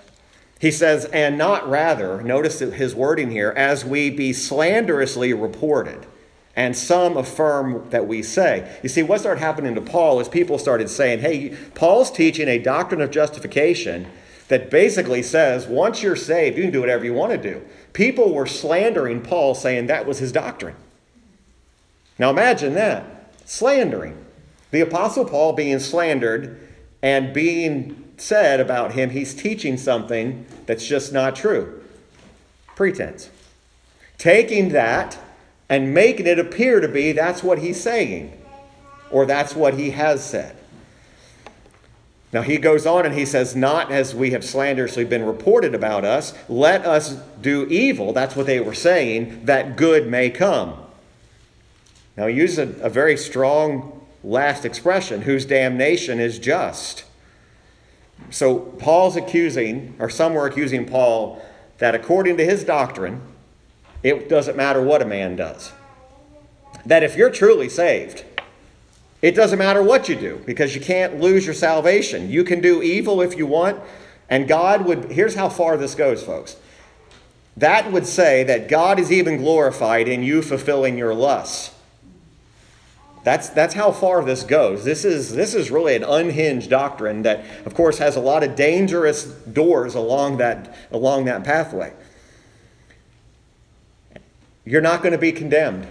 He 0.60 0.72
says, 0.72 1.06
and 1.06 1.38
not 1.38 1.68
rather, 1.70 2.22
notice 2.22 2.60
his 2.60 2.94
wording 2.94 3.32
here, 3.32 3.54
as 3.56 3.86
we 3.86 4.10
be 4.10 4.34
slanderously 4.34 5.34
reported 5.34 6.06
and 6.56 6.75
some 6.75 7.16
affirm 7.16 7.89
that 7.92 8.06
we 8.06 8.22
say. 8.22 8.78
You 8.84 8.89
see, 8.89 9.01
what 9.01 9.22
started 9.22 9.39
happening 9.39 9.75
to 9.75 9.82
Paul 9.82 10.20
is 10.20 10.28
people 10.28 10.58
started 10.58 10.89
saying, 10.89 11.20
hey, 11.20 11.56
Paul's 11.75 12.12
teaching 12.12 12.50
a 12.50 12.60
doctrine 12.60 13.00
of 13.00 13.12
justification 13.12 14.08
that 14.50 14.70
basically 14.70 15.24
says 15.24 15.68
once 15.68 16.04
you're 16.04 16.18
saved, 16.18 16.58
you 16.58 16.63
can 16.63 16.74
do 16.74 16.82
whatever 16.82 17.06
you 17.06 17.13
want 17.13 17.32
to 17.32 17.38
do. 17.38 17.66
People 17.94 18.34
were 18.34 18.46
slandering 18.46 19.22
Paul, 19.22 19.56
saying 19.56 19.88
that 19.88 20.06
was 20.06 20.20
his 20.20 20.34
doctrine. 20.34 20.75
Now 22.18 22.30
imagine 22.30 22.74
that 22.74 23.32
slandering. 23.46 24.25
The 24.72 24.82
Apostle 24.82 25.25
Paul 25.25 25.54
being 25.54 25.80
slandered 25.80 26.60
and 27.01 27.34
being 27.34 28.09
said 28.21 28.59
about 28.59 28.93
him, 28.93 29.11
he's 29.11 29.33
teaching 29.33 29.77
something 29.77 30.45
that's 30.65 30.85
just 30.85 31.13
not 31.13 31.35
true. 31.35 31.81
Pretense. 32.75 33.29
Taking 34.17 34.69
that 34.69 35.17
and 35.69 35.93
making 35.93 36.27
it 36.27 36.39
appear 36.39 36.79
to 36.79 36.88
be 36.88 37.11
that's 37.11 37.43
what 37.43 37.59
he's 37.59 37.81
saying 37.81 38.39
or 39.11 39.25
that's 39.25 39.55
what 39.55 39.75
he 39.75 39.91
has 39.91 40.23
said. 40.23 40.55
Now 42.31 42.41
he 42.43 42.57
goes 42.57 42.85
on 42.85 43.05
and 43.05 43.15
he 43.15 43.25
says, 43.25 43.55
Not 43.55 43.91
as 43.91 44.13
we 44.13 44.31
have 44.31 44.43
slanderously 44.43 45.03
been 45.03 45.25
reported 45.25 45.73
about 45.73 46.05
us, 46.05 46.33
let 46.47 46.85
us 46.85 47.15
do 47.41 47.65
evil. 47.67 48.13
That's 48.13 48.35
what 48.35 48.45
they 48.45 48.59
were 48.59 48.75
saying, 48.75 49.45
that 49.45 49.75
good 49.75 50.07
may 50.07 50.29
come. 50.29 50.75
Now 52.15 52.27
he 52.27 52.35
uses 52.35 52.59
a, 52.59 52.85
a 52.85 52.89
very 52.89 53.17
strong 53.17 54.05
last 54.23 54.63
expression, 54.63 55.21
whose 55.21 55.45
damnation 55.45 56.19
is 56.19 56.38
just. 56.38 57.03
So 58.29 58.59
Paul's 58.59 59.15
accusing, 59.15 59.95
or 59.99 60.09
some 60.09 60.33
were 60.33 60.45
accusing 60.45 60.85
Paul, 60.85 61.43
that 61.79 61.95
according 61.95 62.38
to 62.38 62.45
his 62.45 62.63
doctrine, 62.63 63.21
it 64.03 64.29
doesn't 64.29 64.55
matter 64.55 64.81
what 64.81 65.01
a 65.01 65.05
man 65.05 65.35
does. 65.35 65.71
That 66.85 67.03
if 67.03 67.15
you're 67.15 67.31
truly 67.31 67.69
saved, 67.69 68.23
it 69.21 69.35
doesn't 69.35 69.59
matter 69.59 69.83
what 69.83 70.07
you 70.07 70.15
do 70.15 70.41
because 70.45 70.75
you 70.75 70.81
can't 70.81 71.19
lose 71.19 71.45
your 71.45 71.55
salvation. 71.55 72.29
You 72.29 72.43
can 72.43 72.61
do 72.61 72.81
evil 72.81 73.21
if 73.21 73.38
you 73.38 73.45
want, 73.45 73.81
and 74.29 74.47
God 74.47 74.85
would. 74.85 75.11
Here's 75.11 75.35
how 75.35 75.49
far 75.49 75.75
this 75.75 75.95
goes, 75.95 76.23
folks. 76.23 76.55
That 77.57 77.91
would 77.91 78.05
say 78.05 78.43
that 78.43 78.69
God 78.69 78.99
is 78.99 79.11
even 79.11 79.38
glorified 79.38 80.07
in 80.07 80.23
you 80.23 80.41
fulfilling 80.41 80.97
your 80.97 81.13
lusts. 81.13 81.75
That's, 83.23 83.49
that's 83.49 83.73
how 83.73 83.91
far 83.91 84.23
this 84.23 84.43
goes. 84.43 84.85
This 84.85 85.03
is, 85.03 85.33
this 85.33 85.53
is 85.53 85.71
really 85.71 85.95
an 85.95 86.03
unhinged 86.03 86.69
doctrine 86.69 87.23
that, 87.23 87.43
of 87.65 87.73
course, 87.73 87.97
has 87.97 88.15
a 88.15 88.21
lot 88.21 88.43
of 88.43 88.55
dangerous 88.55 89.25
doors 89.25 89.93
along 89.93 90.38
that, 90.38 90.75
along 90.91 91.25
that 91.25 91.43
pathway 91.43 91.93
you're 94.69 94.81
not 94.81 95.01
going 95.01 95.13
to 95.13 95.17
be 95.17 95.31
condemned 95.31 95.88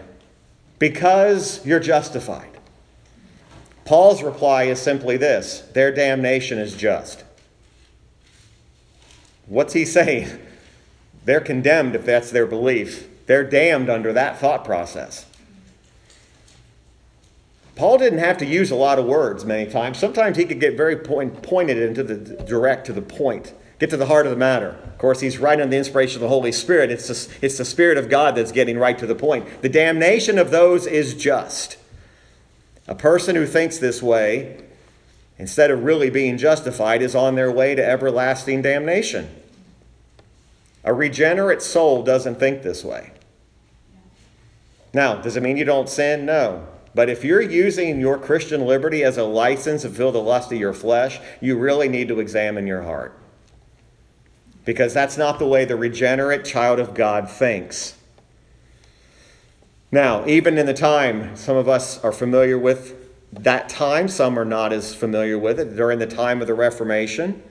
because 0.78 1.66
you're 1.66 1.80
justified. 1.80 2.48
Paul's 3.84 4.22
reply 4.22 4.64
is 4.64 4.80
simply 4.80 5.16
this 5.16 5.62
their 5.74 5.92
damnation 5.92 6.58
is 6.58 6.76
just. 6.76 7.24
What's 9.46 9.72
he 9.72 9.84
saying? 9.84 10.28
They're 11.24 11.40
condemned 11.40 11.96
if 11.96 12.04
that's 12.04 12.30
their 12.30 12.46
belief. 12.46 13.08
They're 13.26 13.42
damned 13.42 13.90
under 13.90 14.12
that 14.12 14.38
thought 14.38 14.64
process. 14.64 15.26
Paul 17.78 17.96
didn't 17.96 18.18
have 18.18 18.38
to 18.38 18.44
use 18.44 18.72
a 18.72 18.74
lot 18.74 18.98
of 18.98 19.04
words 19.04 19.44
many 19.44 19.70
times. 19.70 19.98
Sometimes 19.98 20.36
he 20.36 20.44
could 20.44 20.58
get 20.58 20.76
very 20.76 20.96
point, 20.96 21.44
pointed 21.44 21.78
into 21.78 22.02
the 22.02 22.16
direct 22.42 22.86
to 22.86 22.92
the 22.92 23.00
point. 23.00 23.54
Get 23.78 23.90
to 23.90 23.96
the 23.96 24.06
heart 24.06 24.26
of 24.26 24.30
the 24.30 24.36
matter. 24.36 24.70
Of 24.70 24.98
course, 24.98 25.20
he's 25.20 25.38
writing 25.38 25.62
on 25.62 25.70
the 25.70 25.76
inspiration 25.76 26.16
of 26.16 26.22
the 26.22 26.28
Holy 26.28 26.50
Spirit. 26.50 26.90
It's 26.90 27.08
it's 27.40 27.56
the 27.56 27.64
Spirit 27.64 27.96
of 27.96 28.10
God 28.10 28.34
that's 28.34 28.50
getting 28.50 28.78
right 28.78 28.98
to 28.98 29.06
the 29.06 29.14
point. 29.14 29.62
The 29.62 29.68
damnation 29.68 30.38
of 30.38 30.50
those 30.50 30.88
is 30.88 31.14
just. 31.14 31.76
A 32.88 32.96
person 32.96 33.36
who 33.36 33.46
thinks 33.46 33.78
this 33.78 34.02
way, 34.02 34.64
instead 35.38 35.70
of 35.70 35.84
really 35.84 36.10
being 36.10 36.36
justified, 36.36 37.00
is 37.00 37.14
on 37.14 37.36
their 37.36 37.52
way 37.52 37.76
to 37.76 37.84
everlasting 37.84 38.60
damnation. 38.60 39.30
A 40.82 40.92
regenerate 40.92 41.62
soul 41.62 42.02
doesn't 42.02 42.40
think 42.40 42.64
this 42.64 42.82
way. 42.82 43.12
Now, 44.92 45.14
does 45.14 45.36
it 45.36 45.44
mean 45.44 45.56
you 45.56 45.64
don't 45.64 45.88
sin? 45.88 46.26
No. 46.26 46.66
But 46.98 47.08
if 47.08 47.22
you're 47.22 47.40
using 47.40 48.00
your 48.00 48.18
Christian 48.18 48.66
liberty 48.66 49.04
as 49.04 49.16
a 49.18 49.22
license 49.22 49.82
to 49.82 49.88
fill 49.88 50.10
the 50.10 50.20
lust 50.20 50.50
of 50.50 50.58
your 50.58 50.74
flesh, 50.74 51.20
you 51.40 51.56
really 51.56 51.88
need 51.88 52.08
to 52.08 52.18
examine 52.18 52.66
your 52.66 52.82
heart 52.82 53.16
because 54.64 54.94
that's 54.94 55.16
not 55.16 55.38
the 55.38 55.46
way 55.46 55.64
the 55.64 55.76
regenerate 55.76 56.44
child 56.44 56.80
of 56.80 56.94
God 56.94 57.30
thinks. 57.30 57.94
Now, 59.92 60.26
even 60.26 60.58
in 60.58 60.66
the 60.66 60.74
time, 60.74 61.36
some 61.36 61.56
of 61.56 61.68
us 61.68 62.02
are 62.02 62.10
familiar 62.10 62.58
with 62.58 62.96
that 63.30 63.68
time, 63.68 64.08
some 64.08 64.36
are 64.36 64.44
not 64.44 64.72
as 64.72 64.92
familiar 64.92 65.38
with 65.38 65.60
it. 65.60 65.76
During 65.76 66.00
the 66.00 66.06
time 66.08 66.40
of 66.40 66.48
the 66.48 66.54
Reformation, 66.54 67.44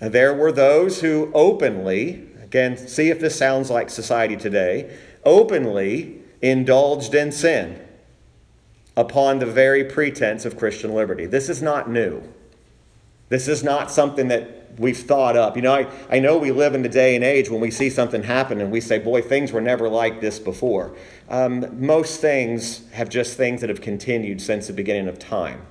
There 0.00 0.34
were 0.34 0.50
those 0.50 1.02
who 1.02 1.30
openly, 1.34 2.26
again, 2.42 2.76
see 2.76 3.10
if 3.10 3.20
this 3.20 3.38
sounds 3.38 3.70
like 3.70 3.90
society 3.90 4.36
today, 4.36 4.98
openly 5.24 6.18
indulged 6.42 7.14
in 7.14 7.30
sin 7.30 7.85
upon 8.96 9.38
the 9.38 9.46
very 9.46 9.84
pretense 9.84 10.44
of 10.44 10.56
Christian 10.56 10.94
liberty. 10.94 11.26
This 11.26 11.48
is 11.48 11.60
not 11.60 11.90
new. 11.90 12.22
This 13.28 13.48
is 13.48 13.62
not 13.62 13.90
something 13.90 14.28
that 14.28 14.78
we've 14.78 14.96
thought 14.96 15.36
up. 15.36 15.56
You 15.56 15.62
know, 15.62 15.74
I, 15.74 15.86
I 16.10 16.18
know 16.18 16.38
we 16.38 16.52
live 16.52 16.74
in 16.74 16.84
a 16.84 16.88
day 16.88 17.14
and 17.14 17.24
age 17.24 17.50
when 17.50 17.60
we 17.60 17.70
see 17.70 17.90
something 17.90 18.22
happen 18.22 18.60
and 18.60 18.70
we 18.70 18.80
say, 18.80 18.98
boy, 18.98 19.22
things 19.22 19.52
were 19.52 19.60
never 19.60 19.88
like 19.88 20.20
this 20.20 20.38
before. 20.38 20.94
Um, 21.28 21.84
most 21.84 22.20
things 22.20 22.88
have 22.92 23.08
just 23.08 23.36
things 23.36 23.60
that 23.62 23.70
have 23.70 23.80
continued 23.80 24.40
since 24.40 24.66
the 24.66 24.72
beginning 24.72 25.08
of 25.08 25.18
time. 25.18 25.66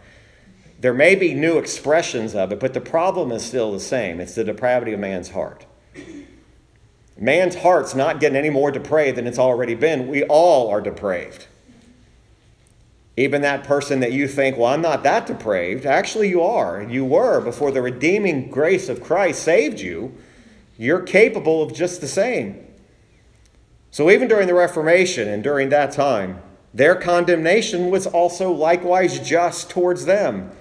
There 0.81 0.93
may 0.93 1.15
be 1.15 1.33
new 1.33 1.57
expressions 1.57 2.35
of 2.35 2.51
it, 2.51 2.59
but 2.59 2.73
the 2.73 2.81
problem 2.81 3.31
is 3.31 3.43
still 3.43 3.71
the 3.71 3.79
same 3.79 4.19
it's 4.19 4.35
the 4.35 4.43
depravity 4.43 4.93
of 4.93 4.99
man's 4.99 5.29
heart. 5.29 5.65
Man's 7.17 7.55
heart's 7.55 7.95
not 7.95 8.19
getting 8.19 8.35
any 8.35 8.49
more 8.49 8.71
depraved 8.71 9.17
than 9.17 9.25
it's 9.25 9.39
already 9.39 9.73
been. 9.73 10.09
We 10.09 10.23
all 10.23 10.69
are 10.69 10.81
depraved. 10.81 11.47
Even 13.17 13.41
that 13.41 13.63
person 13.63 14.01
that 14.01 14.11
you 14.11 14.27
think, 14.27 14.57
well, 14.57 14.73
I'm 14.73 14.81
not 14.81 15.03
that 15.03 15.25
depraved, 15.25 15.85
actually 15.85 16.29
you 16.29 16.41
are. 16.41 16.83
You 16.83 17.05
were 17.05 17.39
before 17.39 17.71
the 17.71 17.81
redeeming 17.81 18.49
grace 18.49 18.89
of 18.89 19.01
Christ 19.01 19.43
saved 19.43 19.79
you. 19.79 20.13
You're 20.77 21.01
capable 21.01 21.63
of 21.63 21.73
just 21.73 22.01
the 22.01 22.07
same. 22.07 22.61
So 23.89 24.11
even 24.11 24.27
during 24.27 24.47
the 24.47 24.53
Reformation 24.53 25.29
and 25.29 25.41
during 25.41 25.69
that 25.69 25.93
time, 25.93 26.41
their 26.73 26.95
condemnation 26.95 27.89
was 27.89 28.05
also 28.05 28.51
likewise 28.51 29.25
just 29.25 29.69
towards 29.69 30.03
them. 30.03 30.51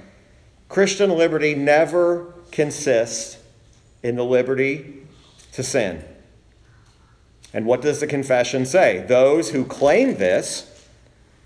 Christian 0.68 1.10
liberty 1.10 1.56
never 1.56 2.32
consists 2.52 3.38
in 4.04 4.14
the 4.14 4.24
liberty 4.24 5.02
to 5.52 5.64
sin. 5.64 6.04
And 7.52 7.66
what 7.66 7.82
does 7.82 7.98
the 7.98 8.06
confession 8.06 8.64
say? 8.64 9.04
Those 9.08 9.50
who 9.50 9.64
claim 9.64 10.18
this 10.18 10.73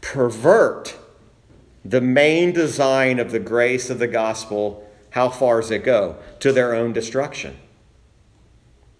pervert 0.00 0.97
the 1.85 2.00
main 2.00 2.52
design 2.52 3.19
of 3.19 3.31
the 3.31 3.38
grace 3.38 3.90
of 3.90 3.99
the 3.99 4.07
gospel. 4.07 4.87
How 5.11 5.28
far 5.28 5.61
does 5.61 5.71
it 5.71 5.85
go? 5.85 6.17
To 6.40 6.52
their 6.52 6.75
own 6.75 6.93
destruction. 6.93 7.57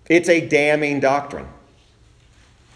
It's 0.09 0.29
a 0.29 0.47
damning 0.47 1.01
doctrine. 1.01 1.49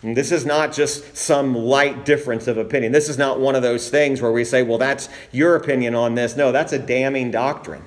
And 0.02 0.16
this 0.16 0.32
is 0.32 0.44
not 0.44 0.72
just 0.72 1.16
some 1.16 1.54
light 1.54 2.04
difference 2.04 2.48
of 2.48 2.58
opinion. 2.58 2.92
This 2.92 3.08
is 3.08 3.16
not 3.16 3.38
one 3.38 3.54
of 3.54 3.62
those 3.62 3.88
things 3.88 4.20
where 4.20 4.32
we 4.32 4.44
say, 4.44 4.62
well, 4.62 4.78
that's 4.78 5.08
your 5.30 5.54
opinion 5.54 5.94
on 5.94 6.16
this. 6.16 6.36
No, 6.36 6.50
that's 6.50 6.72
a 6.72 6.78
damning 6.78 7.30
doctrine. 7.30 7.84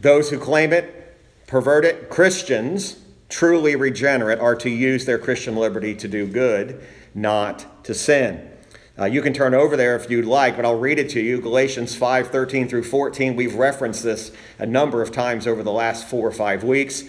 Those 0.00 0.28
who 0.28 0.38
claim 0.38 0.72
it, 0.72 1.16
pervert 1.46 1.84
it, 1.84 2.10
Christians, 2.10 2.98
truly 3.28 3.76
regenerate, 3.76 4.38
are 4.38 4.56
to 4.56 4.70
use 4.70 5.04
their 5.04 5.18
Christian 5.18 5.56
liberty 5.56 5.94
to 5.96 6.08
do 6.08 6.26
good, 6.26 6.84
not 7.14 7.84
to 7.84 7.94
sin. 7.94 8.50
Uh, 8.96 9.06
you 9.06 9.22
can 9.22 9.32
turn 9.32 9.54
over 9.54 9.76
there 9.76 9.96
if 9.96 10.08
you'd 10.08 10.24
like, 10.24 10.54
but 10.54 10.64
I'll 10.64 10.78
read 10.78 11.00
it 11.00 11.10
to 11.10 11.20
you. 11.20 11.40
Galatians 11.40 11.96
5 11.96 12.28
13 12.28 12.68
through 12.68 12.84
14. 12.84 13.34
We've 13.34 13.56
referenced 13.56 14.04
this 14.04 14.30
a 14.58 14.66
number 14.66 15.02
of 15.02 15.10
times 15.10 15.46
over 15.46 15.64
the 15.64 15.72
last 15.72 16.08
four 16.08 16.26
or 16.26 16.32
five 16.32 16.62
weeks. 16.62 17.02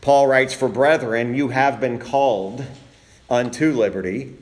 Paul 0.00 0.26
writes, 0.26 0.52
For 0.52 0.68
brethren, 0.68 1.34
you 1.34 1.48
have 1.48 1.80
been 1.80 2.00
called 2.00 2.64
unto 3.30 3.72
liberty. 3.72 4.34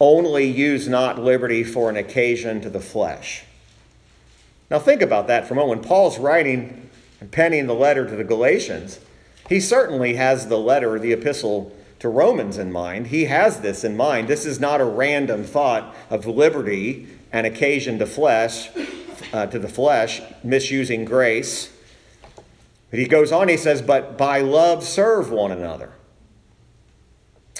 Only 0.00 0.46
use 0.46 0.88
not 0.88 1.18
liberty 1.18 1.62
for 1.62 1.90
an 1.90 1.96
occasion 1.96 2.60
to 2.62 2.70
the 2.70 2.80
flesh. 2.80 3.44
Now, 4.70 4.78
think 4.78 5.02
about 5.02 5.26
that 5.26 5.46
for 5.46 5.52
a 5.52 5.56
moment. 5.56 5.80
When 5.80 5.88
Paul's 5.88 6.18
writing 6.18 6.88
and 7.20 7.30
penning 7.30 7.66
the 7.66 7.74
letter 7.74 8.08
to 8.08 8.16
the 8.16 8.24
Galatians, 8.24 8.98
he 9.52 9.60
certainly 9.60 10.14
has 10.14 10.46
the 10.46 10.58
letter, 10.58 10.98
the 10.98 11.12
epistle 11.12 11.76
to 11.98 12.08
Romans 12.08 12.56
in 12.56 12.72
mind. 12.72 13.08
He 13.08 13.26
has 13.26 13.60
this 13.60 13.84
in 13.84 13.98
mind. 13.98 14.26
This 14.26 14.46
is 14.46 14.58
not 14.58 14.80
a 14.80 14.84
random 14.84 15.44
thought 15.44 15.94
of 16.08 16.26
liberty 16.26 17.06
and 17.30 17.46
occasion 17.46 17.98
to 17.98 18.06
flesh, 18.06 18.70
uh, 19.30 19.46
to 19.46 19.58
the 19.58 19.68
flesh, 19.68 20.22
misusing 20.42 21.04
grace. 21.04 21.70
But 22.90 22.98
he 22.98 23.06
goes 23.06 23.30
on, 23.30 23.48
he 23.48 23.58
says, 23.58 23.82
But 23.82 24.16
by 24.16 24.40
love 24.40 24.82
serve 24.84 25.30
one 25.30 25.52
another. 25.52 25.92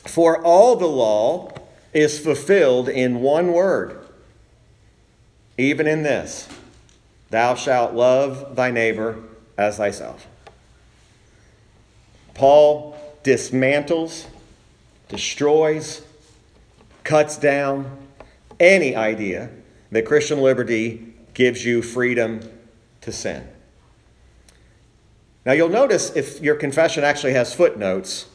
For 0.07 0.42
all 0.42 0.76
the 0.76 0.87
law 0.87 1.52
is 1.92 2.18
fulfilled 2.18 2.88
in 2.88 3.20
one 3.20 3.52
word, 3.52 4.09
even 5.59 5.87
in 5.87 6.05
this 6.05 6.48
Thou 7.28 7.55
shalt 7.55 7.92
love 7.92 8.57
thy 8.57 8.70
neighbor 8.70 9.22
as 9.59 9.76
thyself. 9.76 10.26
Paul 12.42 12.96
dismantles, 13.22 14.26
destroys, 15.09 16.02
cuts 17.05 17.37
down 17.37 17.98
any 18.59 18.96
idea 18.96 19.48
that 19.92 20.07
Christian 20.07 20.40
liberty 20.40 21.14
gives 21.35 21.64
you 21.64 21.83
freedom 21.83 22.40
to 23.02 23.12
sin. 23.12 23.46
Now, 25.46 25.52
you'll 25.52 25.68
notice 25.68 26.16
if 26.16 26.40
your 26.40 26.57
confession 26.57 27.05
actually 27.05 27.35
has 27.35 27.55
footnotes, 27.55 28.26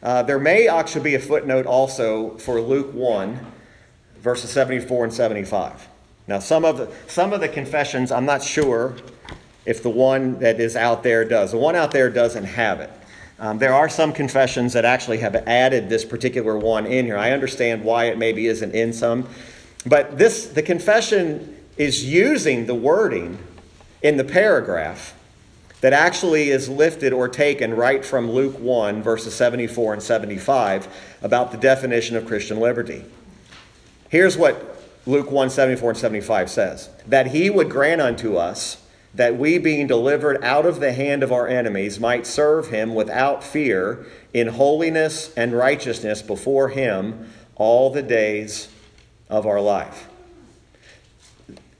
uh, 0.00 0.22
there 0.22 0.38
may 0.38 0.68
actually 0.68 1.02
be 1.02 1.16
a 1.16 1.20
footnote 1.20 1.66
also 1.66 2.38
for 2.38 2.60
Luke 2.60 2.94
1, 2.94 3.52
verses 4.18 4.48
74 4.50 5.06
and 5.06 5.12
75. 5.12 5.88
Now, 6.28 6.38
some 6.38 6.64
of 6.64 6.78
the, 6.78 6.92
some 7.08 7.32
of 7.32 7.40
the 7.40 7.48
confessions, 7.48 8.12
I'm 8.12 8.26
not 8.26 8.44
sure 8.44 8.94
if 9.64 9.82
the 9.82 9.90
one 9.90 10.38
that 10.38 10.60
is 10.60 10.76
out 10.76 11.02
there 11.02 11.24
does. 11.24 11.50
The 11.50 11.58
one 11.58 11.74
out 11.74 11.90
there 11.90 12.08
doesn't 12.10 12.44
have 12.44 12.78
it. 12.78 12.92
Um, 13.38 13.58
there 13.58 13.74
are 13.74 13.88
some 13.88 14.12
confessions 14.12 14.72
that 14.72 14.84
actually 14.84 15.18
have 15.18 15.34
added 15.34 15.88
this 15.88 16.04
particular 16.04 16.56
one 16.56 16.86
in 16.86 17.04
here. 17.04 17.18
I 17.18 17.32
understand 17.32 17.84
why 17.84 18.04
it 18.06 18.16
maybe 18.16 18.46
isn't 18.46 18.74
in 18.74 18.92
some, 18.92 19.28
but 19.84 20.16
this 20.16 20.46
the 20.46 20.62
confession 20.62 21.56
is 21.76 22.04
using 22.04 22.66
the 22.66 22.74
wording 22.74 23.38
in 24.02 24.16
the 24.16 24.24
paragraph 24.24 25.14
that 25.82 25.92
actually 25.92 26.50
is 26.50 26.68
lifted 26.68 27.12
or 27.12 27.28
taken 27.28 27.74
right 27.74 28.04
from 28.04 28.30
Luke 28.30 28.58
1, 28.58 29.02
verses 29.02 29.34
74 29.34 29.94
and 29.94 30.02
75, 30.02 30.88
about 31.22 31.52
the 31.52 31.58
definition 31.58 32.16
of 32.16 32.26
Christian 32.26 32.58
liberty. 32.58 33.04
Here's 34.08 34.38
what 34.38 34.80
Luke 35.04 35.30
1, 35.30 35.50
74 35.50 35.90
and 35.90 35.98
75 35.98 36.50
says 36.50 36.88
That 37.06 37.28
he 37.28 37.50
would 37.50 37.70
grant 37.70 38.00
unto 38.00 38.36
us 38.36 38.82
that 39.16 39.36
we, 39.36 39.58
being 39.58 39.86
delivered 39.86 40.42
out 40.44 40.66
of 40.66 40.80
the 40.80 40.92
hand 40.92 41.22
of 41.22 41.32
our 41.32 41.48
enemies, 41.48 41.98
might 41.98 42.26
serve 42.26 42.68
him 42.68 42.94
without 42.94 43.42
fear 43.42 44.06
in 44.32 44.48
holiness 44.48 45.32
and 45.36 45.52
righteousness 45.52 46.22
before 46.22 46.68
him 46.68 47.30
all 47.56 47.90
the 47.90 48.02
days 48.02 48.68
of 49.28 49.46
our 49.46 49.60
life. 49.60 50.08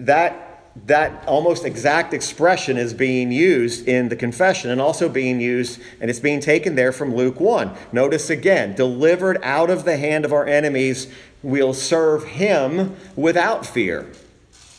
That 0.01 0.46
that 0.85 1.27
almost 1.27 1.64
exact 1.64 2.12
expression 2.12 2.77
is 2.77 2.92
being 2.92 3.33
used 3.33 3.88
in 3.88 4.11
the 4.11 4.16
confession 4.16 4.70
and 4.70 4.81
also 4.81 5.09
being 5.09 5.40
used, 5.40 5.81
and 6.01 6.11
it's 6.11 6.20
being 6.20 6.38
taken 6.40 6.75
there 6.75 6.92
from 6.92 7.14
Luke 7.14 7.40
1. 7.40 7.70
Notice 7.92 8.29
again, 8.29 8.75
delivered 8.75 9.38
out 9.42 9.70
of 9.70 9.87
the 9.87 9.96
hand 9.96 10.27
of 10.27 10.35
our 10.35 10.46
enemies, 10.46 11.11
we'll 11.42 11.72
serve 11.72 12.25
him 12.25 12.94
without 13.16 13.64
fear. 13.64 14.07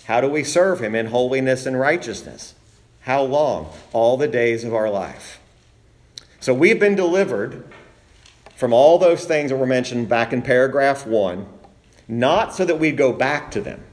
How 0.07 0.21
do 0.21 0.29
we 0.29 0.45
serve 0.45 0.81
him? 0.81 0.95
In 0.95 1.07
holiness 1.07 1.65
and 1.65 1.77
righteousness. 1.77 2.55
How 3.01 3.23
long? 3.23 3.73
All 3.91 4.15
the 4.15 4.29
days 4.29 4.63
of 4.63 4.73
our 4.73 4.89
life. 4.89 5.41
So 6.39 6.53
we've 6.53 6.79
been 6.79 6.95
delivered 6.95 7.65
from 8.55 8.71
all 8.71 8.97
those 8.97 9.25
things 9.25 9.51
that 9.51 9.57
were 9.57 9.65
mentioned 9.65 10.07
back 10.07 10.31
in 10.31 10.41
paragraph 10.41 11.05
1, 11.05 11.45
not 12.07 12.55
so 12.55 12.63
that 12.63 12.79
we 12.79 12.93
go 12.93 13.11
back 13.11 13.51
to 13.51 13.61
them, 13.61 13.83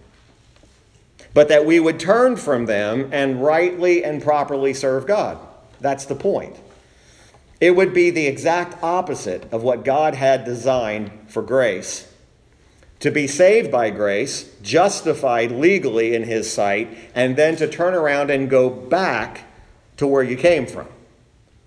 but 1.34 1.48
that 1.48 1.66
we 1.66 1.80
would 1.80 1.98
turn 1.98 2.36
from 2.36 2.66
them 2.66 3.08
and 3.12 3.42
rightly 3.42 4.04
and 4.04 4.22
properly 4.22 4.72
serve 4.72 5.08
God. 5.08 5.36
That's 5.80 6.04
the 6.06 6.14
point. 6.14 6.54
It 7.60 7.72
would 7.72 7.92
be 7.92 8.10
the 8.10 8.28
exact 8.28 8.80
opposite 8.84 9.52
of 9.52 9.64
what 9.64 9.84
God 9.84 10.14
had 10.14 10.44
designed 10.44 11.10
for 11.26 11.42
grace 11.42 12.08
to 13.00 13.10
be 13.10 13.26
saved 13.26 13.70
by 13.70 13.90
grace, 13.90 14.54
justified 14.62 15.50
legally 15.52 16.14
in 16.14 16.22
his 16.22 16.50
sight, 16.50 16.96
and 17.14 17.36
then 17.36 17.56
to 17.56 17.68
turn 17.68 17.94
around 17.94 18.30
and 18.30 18.48
go 18.48 18.70
back 18.70 19.44
to 19.96 20.06
where 20.06 20.22
you 20.22 20.36
came 20.36 20.66
from. 20.66 20.88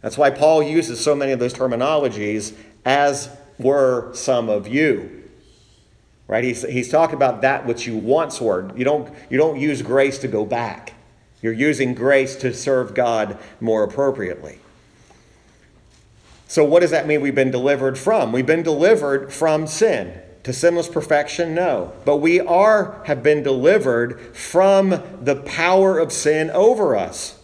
That's 0.02 0.18
why 0.18 0.30
Paul 0.30 0.64
uses 0.64 1.00
so 1.00 1.16
many 1.16 1.32
of 1.32 1.40
those 1.40 1.54
terminologies, 1.54 2.56
as 2.86 3.30
were 3.58 4.14
some 4.14 4.50
of 4.50 4.68
you. 4.68 5.30
Right? 6.28 6.44
He's, 6.44 6.64
he's 6.64 6.90
talking 6.90 7.16
about 7.16 7.42
that 7.42 7.66
which 7.66 7.88
you 7.88 7.98
once 7.98 8.42
were. 8.42 8.72
You 8.76 8.84
don't, 8.84 9.14
you 9.30 9.38
don't 9.38 9.60
use 9.60 9.82
grace 9.82 10.18
to 10.20 10.28
go 10.28 10.46
back. 10.46 10.94
You're 11.42 11.54
using 11.54 11.94
grace 11.94 12.36
to 12.38 12.54
serve 12.54 12.94
God 12.94 13.38
more 13.62 13.84
appropriately. 13.84 14.60
So, 16.48 16.64
what 16.64 16.80
does 16.80 16.92
that 16.92 17.08
mean 17.08 17.22
we've 17.22 17.36
been 17.36 17.52
delivered 17.52 17.98
from? 17.98 18.32
We've 18.32 18.46
been 18.46 18.64
delivered 18.64 19.34
from 19.34 19.68
sin. 19.68 20.22
To 20.48 20.54
sinless 20.54 20.88
perfection? 20.88 21.54
No. 21.54 21.92
But 22.06 22.20
we 22.20 22.40
are 22.40 23.02
have 23.04 23.22
been 23.22 23.44
delivered 23.44 24.34
from 24.34 25.04
the 25.22 25.36
power 25.36 26.00
of 26.00 26.14
sin 26.14 26.50
over 26.52 26.96
us. 26.96 27.38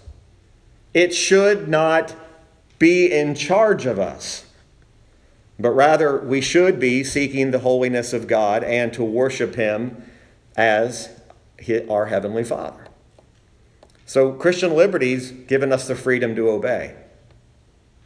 It 0.93 1.13
should 1.13 1.67
not 1.67 2.15
be 2.79 3.11
in 3.11 3.35
charge 3.35 3.85
of 3.85 3.99
us, 3.99 4.45
but 5.59 5.71
rather 5.71 6.17
we 6.17 6.39
should 6.39 6.79
be 6.79 7.03
seeking 7.03 7.51
the 7.51 7.59
holiness 7.59 8.13
of 8.13 8.25
God 8.25 8.63
and 8.63 8.93
to 8.93 9.03
worship 9.03 9.55
Him 9.55 10.01
as 10.55 11.09
our 11.89 12.05
Heavenly 12.05 12.45
Father. 12.45 12.87
So, 14.05 14.31
Christian 14.31 14.77
liberty's 14.77 15.31
given 15.31 15.73
us 15.73 15.89
the 15.89 15.95
freedom 15.95 16.37
to 16.37 16.47
obey. 16.47 16.95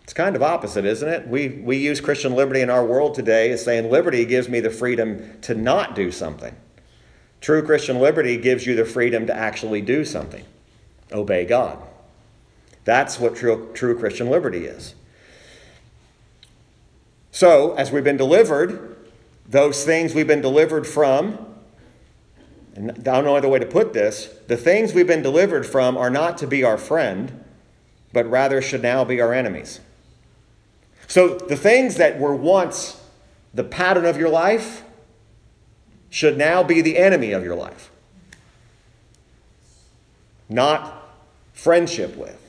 It's 0.08 0.14
kind 0.14 0.38
of 0.38 0.42
opposite, 0.42 0.86
isn't 0.86 1.10
it? 1.10 1.28
We, 1.28 1.50
we 1.50 1.76
use 1.76 2.00
Christian 2.00 2.34
liberty 2.34 2.62
in 2.62 2.70
our 2.70 2.86
world 2.86 3.14
today 3.14 3.52
as 3.52 3.66
saying 3.66 3.92
liberty 3.92 4.24
gives 4.24 4.48
me 4.48 4.62
the 4.62 4.70
freedom 4.70 5.38
to 5.42 5.54
not 5.54 5.96
do 5.96 6.14
something. 6.14 6.56
True 7.42 7.62
Christian 7.62 8.00
liberty 8.00 8.38
gives 8.38 8.66
you 8.66 8.74
the 8.74 8.86
freedom 8.86 9.28
to 9.28 9.36
actually 9.36 9.82
do 9.82 10.06
something, 10.06 10.46
obey 11.12 11.44
God. 11.44 11.80
That's 12.86 13.20
what 13.20 13.36
true, 13.36 13.70
true 13.74 14.00
Christian 14.00 14.30
liberty 14.30 14.64
is. 14.66 14.96
So, 17.32 17.74
as 17.74 17.92
we've 17.92 18.06
been 18.06 18.16
delivered, 18.16 18.96
those 19.46 19.84
things 19.84 20.16
we've 20.16 20.26
been 20.26 20.40
delivered 20.40 20.88
from, 20.88 21.38
and 22.76 22.92
I 22.92 22.94
don't 22.94 23.26
know 23.26 23.36
other 23.36 23.50
way 23.50 23.60
to 23.60 23.66
put 23.66 23.92
this, 23.92 24.34
the 24.48 24.56
things 24.56 24.94
we've 24.94 25.06
been 25.06 25.22
delivered 25.22 25.66
from 25.66 25.98
are 25.98 26.10
not 26.10 26.38
to 26.38 26.48
be 26.48 26.64
our 26.64 26.78
friend, 26.78 27.44
but 28.14 28.26
rather 28.32 28.62
should 28.62 28.82
now 28.82 29.04
be 29.04 29.20
our 29.20 29.34
enemies. 29.34 29.82
So, 31.08 31.36
the 31.36 31.56
things 31.56 31.96
that 31.96 32.20
were 32.20 32.36
once 32.36 33.02
the 33.54 33.64
pattern 33.64 34.06
of 34.06 34.18
your 34.18 34.30
life 34.30 34.84
should 36.10 36.38
now 36.38 36.64
be 36.64 36.82
the 36.82 36.98
enemy 36.98 37.32
of 37.32 37.44
your 37.44 37.56
life, 37.56 37.90
not 40.50 41.10
friendship 41.54 42.16
with. 42.16 42.40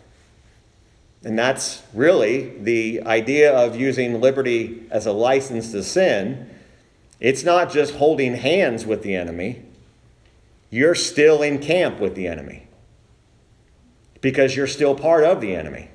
And 1.25 1.39
that's 1.39 1.83
really 1.93 2.51
the 2.61 3.03
idea 3.03 3.53
of 3.53 3.75
using 3.75 4.21
liberty 4.21 4.87
as 4.91 5.07
a 5.07 5.13
license 5.13 5.73
to 5.73 5.83
sin. 5.83 6.49
It's 7.21 7.43
not 7.43 7.73
just 7.73 7.95
holding 7.95 8.35
hands 8.35 8.87
with 8.87 9.03
the 9.03 9.17
enemy, 9.17 9.63
you're 10.71 10.95
still 10.95 11.43
in 11.43 11.59
camp 11.59 11.99
with 11.99 12.15
the 12.15 12.29
enemy 12.29 12.69
because 14.21 14.55
you're 14.55 14.67
still 14.67 14.95
part 14.95 15.25
of 15.25 15.41
the 15.41 15.55
enemy. 15.55 15.89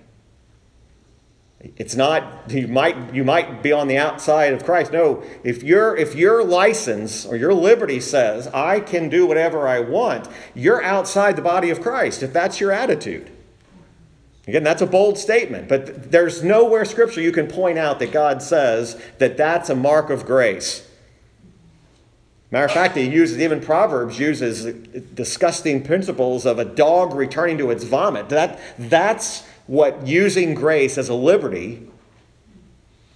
It's 1.77 1.95
not 1.95 2.51
you 2.51 2.67
might 2.67 3.13
you 3.13 3.23
might 3.23 3.63
be 3.63 3.71
on 3.71 3.87
the 3.87 3.97
outside 3.97 4.53
of 4.53 4.65
Christ. 4.65 4.91
No, 4.91 5.23
if 5.43 5.63
your 5.63 5.95
if 5.95 6.13
your 6.13 6.43
license 6.43 7.25
or 7.25 7.37
your 7.37 7.53
liberty 7.53 8.01
says 8.01 8.47
I 8.47 8.81
can 8.81 9.07
do 9.07 9.25
whatever 9.25 9.67
I 9.67 9.79
want, 9.79 10.27
you're 10.53 10.83
outside 10.83 11.37
the 11.37 11.41
body 11.41 11.69
of 11.69 11.81
Christ 11.81 12.21
if 12.21 12.33
that's 12.33 12.59
your 12.59 12.71
attitude. 12.71 13.31
Again, 14.45 14.63
that's 14.63 14.81
a 14.81 14.85
bold 14.85 15.17
statement, 15.17 15.69
but 15.69 16.11
there's 16.11 16.43
nowhere 16.43 16.83
scripture 16.83 17.21
you 17.21 17.31
can 17.31 17.47
point 17.47 17.77
out 17.77 17.99
that 17.99 18.11
God 18.11 18.41
says 18.41 19.01
that 19.19 19.37
that's 19.37 19.69
a 19.69 19.75
mark 19.75 20.09
of 20.09 20.25
grace. 20.25 20.85
Matter 22.51 22.65
of 22.65 22.71
fact, 22.71 22.95
he 22.95 23.09
uses, 23.09 23.39
even 23.39 23.61
Proverbs 23.61 24.19
uses 24.19 24.65
disgusting 25.15 25.81
principles 25.81 26.45
of 26.45 26.59
a 26.59 26.65
dog 26.65 27.15
returning 27.15 27.57
to 27.57 27.71
its 27.71 27.83
vomit. 27.83 28.29
That, 28.29 28.59
that's 28.77 29.43
what 29.67 30.05
using 30.05 30.53
grace 30.53 30.97
as 30.97 31.09
a 31.09 31.13
liberty 31.13 31.87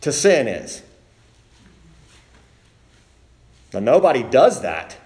to 0.02 0.12
sin 0.12 0.48
is. 0.48 0.82
Now, 3.74 3.80
nobody 3.80 4.24
does 4.24 4.62
that. 4.62 4.98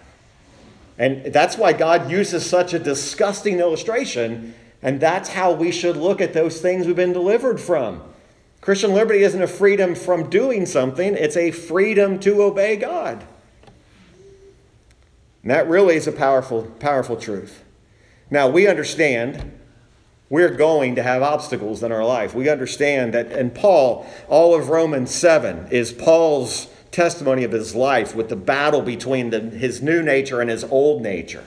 And 0.97 1.33
that's 1.33 1.57
why 1.57 1.73
God 1.73 2.11
uses 2.11 2.47
such 2.47 2.73
a 2.73 2.79
disgusting 2.79 3.59
illustration 3.59 4.53
and 4.81 4.99
that's 4.99 5.29
how 5.29 5.53
we 5.53 5.71
should 5.71 5.95
look 5.95 6.21
at 6.21 6.33
those 6.33 6.59
things 6.59 6.87
we've 6.87 6.95
been 6.95 7.13
delivered 7.13 7.59
from. 7.59 8.01
Christian 8.61 8.93
liberty 8.93 9.23
isn't 9.23 9.41
a 9.41 9.47
freedom 9.47 9.95
from 9.95 10.29
doing 10.29 10.65
something, 10.65 11.15
it's 11.15 11.37
a 11.37 11.51
freedom 11.51 12.19
to 12.19 12.41
obey 12.43 12.75
God. 12.77 13.23
And 15.43 15.51
that 15.51 15.67
really 15.67 15.95
is 15.95 16.07
a 16.07 16.11
powerful, 16.11 16.63
powerful 16.79 17.15
truth. 17.15 17.63
Now, 18.29 18.47
we 18.47 18.67
understand 18.67 19.59
we're 20.31 20.49
going 20.49 20.95
to 20.95 21.03
have 21.03 21.21
obstacles 21.21 21.83
in 21.83 21.91
our 21.91 22.05
life. 22.05 22.33
We 22.33 22.47
understand 22.47 23.13
that, 23.13 23.33
and 23.33 23.53
Paul, 23.53 24.07
all 24.29 24.55
of 24.55 24.69
Romans 24.69 25.13
7 25.13 25.67
is 25.71 25.91
Paul's 25.91 26.67
testimony 26.89 27.43
of 27.43 27.51
his 27.51 27.75
life 27.75 28.15
with 28.15 28.29
the 28.29 28.37
battle 28.37 28.81
between 28.81 29.31
the, 29.31 29.41
his 29.41 29.81
new 29.81 30.01
nature 30.01 30.39
and 30.39 30.49
his 30.49 30.63
old 30.63 31.01
nature. 31.01 31.43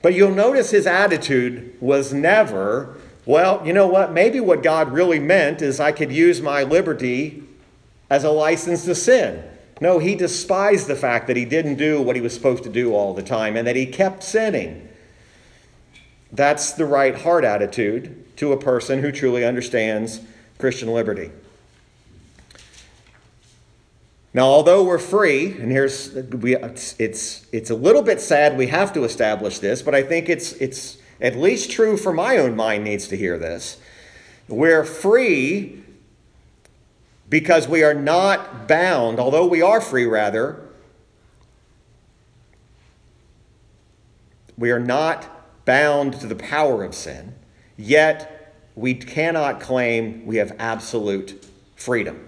But 0.00 0.14
you'll 0.14 0.34
notice 0.34 0.70
his 0.70 0.86
attitude 0.86 1.76
was 1.78 2.14
never, 2.14 2.96
well, 3.26 3.60
you 3.66 3.74
know 3.74 3.86
what? 3.86 4.10
Maybe 4.10 4.40
what 4.40 4.62
God 4.62 4.90
really 4.90 5.18
meant 5.18 5.60
is 5.60 5.78
I 5.78 5.92
could 5.92 6.10
use 6.10 6.40
my 6.40 6.62
liberty 6.62 7.42
as 8.08 8.24
a 8.24 8.30
license 8.30 8.86
to 8.86 8.94
sin. 8.94 9.44
No, 9.82 9.98
he 9.98 10.14
despised 10.14 10.86
the 10.86 10.96
fact 10.96 11.26
that 11.26 11.36
he 11.36 11.44
didn't 11.44 11.74
do 11.74 12.00
what 12.00 12.16
he 12.16 12.22
was 12.22 12.32
supposed 12.32 12.62
to 12.62 12.70
do 12.70 12.94
all 12.94 13.12
the 13.12 13.22
time 13.22 13.54
and 13.54 13.66
that 13.66 13.76
he 13.76 13.84
kept 13.84 14.22
sinning. 14.22 14.85
That's 16.36 16.72
the 16.72 16.84
right 16.84 17.16
heart 17.16 17.44
attitude 17.44 18.36
to 18.36 18.52
a 18.52 18.58
person 18.58 19.00
who 19.00 19.10
truly 19.10 19.42
understands 19.42 20.20
Christian 20.58 20.92
liberty. 20.92 21.30
Now, 24.34 24.44
although 24.44 24.84
we're 24.84 24.98
free, 24.98 25.52
and 25.52 25.72
here's 25.72 26.12
we, 26.12 26.56
it's, 26.56 26.94
it's 26.98 27.46
it's 27.52 27.70
a 27.70 27.74
little 27.74 28.02
bit 28.02 28.20
sad 28.20 28.58
we 28.58 28.66
have 28.66 28.92
to 28.92 29.04
establish 29.04 29.60
this, 29.60 29.80
but 29.80 29.94
I 29.94 30.02
think 30.02 30.28
it's 30.28 30.52
it's 30.54 30.98
at 31.22 31.36
least 31.36 31.70
true 31.70 31.96
for 31.96 32.12
my 32.12 32.36
own 32.36 32.54
mind 32.54 32.84
needs 32.84 33.08
to 33.08 33.16
hear 33.16 33.38
this. 33.38 33.78
We're 34.46 34.84
free 34.84 35.82
because 37.30 37.66
we 37.66 37.82
are 37.82 37.94
not 37.94 38.68
bound, 38.68 39.18
although 39.18 39.46
we 39.46 39.62
are 39.62 39.80
free 39.80 40.04
rather, 40.04 40.60
we 44.58 44.70
are 44.70 44.78
not 44.78 45.35
bound 45.66 46.18
to 46.20 46.26
the 46.26 46.34
power 46.34 46.82
of 46.82 46.94
sin, 46.94 47.34
yet 47.76 48.54
we 48.74 48.94
cannot 48.94 49.60
claim 49.60 50.24
we 50.24 50.36
have 50.36 50.56
absolute 50.58 51.46
freedom. 51.74 52.26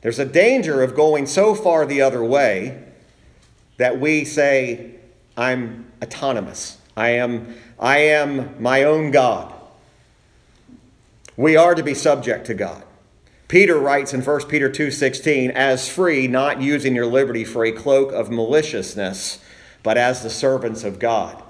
There's 0.00 0.18
a 0.18 0.24
danger 0.24 0.82
of 0.82 0.94
going 0.94 1.26
so 1.26 1.54
far 1.54 1.84
the 1.84 2.00
other 2.00 2.24
way 2.24 2.82
that 3.76 4.00
we 4.00 4.24
say, 4.24 4.94
I'm 5.36 5.90
autonomous. 6.02 6.78
I 6.96 7.10
am, 7.10 7.54
I 7.78 7.98
am 7.98 8.62
my 8.62 8.84
own 8.84 9.10
God. 9.10 9.52
We 11.36 11.56
are 11.56 11.74
to 11.74 11.82
be 11.82 11.94
subject 11.94 12.46
to 12.46 12.54
God. 12.54 12.84
Peter 13.48 13.78
writes 13.78 14.14
in 14.14 14.22
1 14.22 14.48
Peter 14.48 14.68
2:16, 14.68 15.50
"As 15.50 15.88
free, 15.88 16.26
not 16.26 16.62
using 16.62 16.94
your 16.94 17.06
liberty 17.06 17.44
for 17.44 17.64
a 17.64 17.72
cloak 17.72 18.12
of 18.12 18.30
maliciousness, 18.30 19.38
but 19.82 19.98
as 19.98 20.22
the 20.22 20.30
servants 20.30 20.84
of 20.84 20.98
God." 20.98 21.43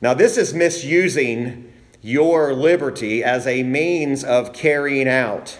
Now 0.00 0.14
this 0.14 0.36
is 0.36 0.52
misusing 0.52 1.72
your 2.02 2.54
liberty 2.54 3.24
as 3.24 3.46
a 3.46 3.62
means 3.62 4.22
of 4.22 4.52
carrying 4.52 5.08
out 5.08 5.58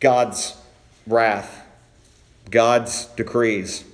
God's 0.00 0.56
wrath, 1.06 1.64
God's 2.50 3.06
decrees. 3.06 3.84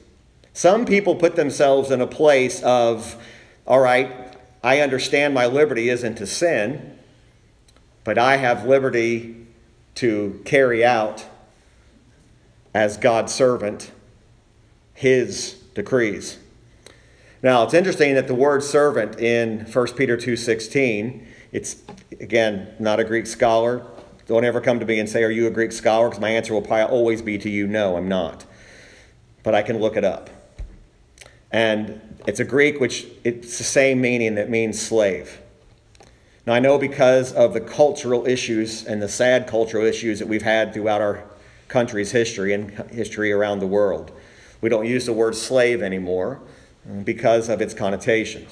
Some 0.52 0.84
people 0.84 1.16
put 1.16 1.34
themselves 1.34 1.90
in 1.90 2.00
a 2.00 2.06
place 2.06 2.62
of, 2.62 3.16
all 3.66 3.80
right, 3.80 4.36
I 4.62 4.80
understand 4.80 5.34
my 5.34 5.46
liberty 5.46 5.88
isn't 5.88 6.16
to 6.16 6.26
sin, 6.26 6.98
but 8.04 8.18
I 8.18 8.36
have 8.36 8.66
liberty 8.66 9.46
to 9.96 10.40
carry 10.44 10.84
out 10.84 11.24
as 12.72 12.96
God's 12.96 13.32
servant 13.32 13.90
his 14.94 15.54
decrees. 15.74 16.38
Now, 17.44 17.62
it's 17.62 17.74
interesting 17.74 18.14
that 18.14 18.26
the 18.26 18.34
word 18.34 18.62
servant 18.62 19.20
in 19.20 19.66
1 19.66 19.96
Peter 19.98 20.16
2:16, 20.16 21.26
it's 21.52 21.76
again 22.18 22.68
not 22.78 23.00
a 23.00 23.04
Greek 23.04 23.26
scholar, 23.26 23.82
don't 24.26 24.46
ever 24.46 24.62
come 24.62 24.80
to 24.80 24.86
me 24.86 24.98
and 24.98 25.06
say, 25.06 25.22
Are 25.22 25.30
you 25.30 25.46
a 25.46 25.50
Greek 25.50 25.70
scholar? 25.70 26.08
Because 26.08 26.22
my 26.22 26.30
answer 26.30 26.54
will 26.54 26.62
probably 26.62 26.90
always 26.90 27.20
be 27.20 27.36
to 27.36 27.50
you, 27.50 27.66
No, 27.66 27.98
I'm 27.98 28.08
not. 28.08 28.46
But 29.42 29.54
I 29.54 29.60
can 29.60 29.78
look 29.78 29.94
it 29.98 30.04
up. 30.04 30.30
And 31.52 32.00
it's 32.26 32.40
a 32.40 32.44
Greek 32.44 32.80
which 32.80 33.06
it's 33.24 33.58
the 33.58 33.64
same 33.64 34.00
meaning 34.00 34.36
that 34.36 34.48
means 34.48 34.80
slave. 34.80 35.38
Now, 36.46 36.54
I 36.54 36.60
know 36.60 36.78
because 36.78 37.30
of 37.34 37.52
the 37.52 37.60
cultural 37.60 38.26
issues 38.26 38.86
and 38.86 39.02
the 39.02 39.08
sad 39.08 39.46
cultural 39.46 39.84
issues 39.84 40.18
that 40.18 40.28
we've 40.28 40.40
had 40.40 40.72
throughout 40.72 41.02
our 41.02 41.22
country's 41.68 42.12
history 42.12 42.54
and 42.54 42.70
history 42.90 43.32
around 43.32 43.58
the 43.58 43.66
world, 43.66 44.12
we 44.62 44.70
don't 44.70 44.86
use 44.86 45.04
the 45.04 45.12
word 45.12 45.34
slave 45.34 45.82
anymore 45.82 46.40
because 47.04 47.48
of 47.48 47.60
its 47.60 47.74
connotations. 47.74 48.50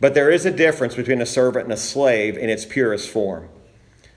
But 0.00 0.14
there 0.14 0.30
is 0.30 0.46
a 0.46 0.50
difference 0.50 0.94
between 0.94 1.20
a 1.20 1.26
servant 1.26 1.64
and 1.64 1.72
a 1.72 1.76
slave 1.76 2.36
in 2.36 2.48
its 2.48 2.64
purest 2.64 3.10
form. 3.10 3.48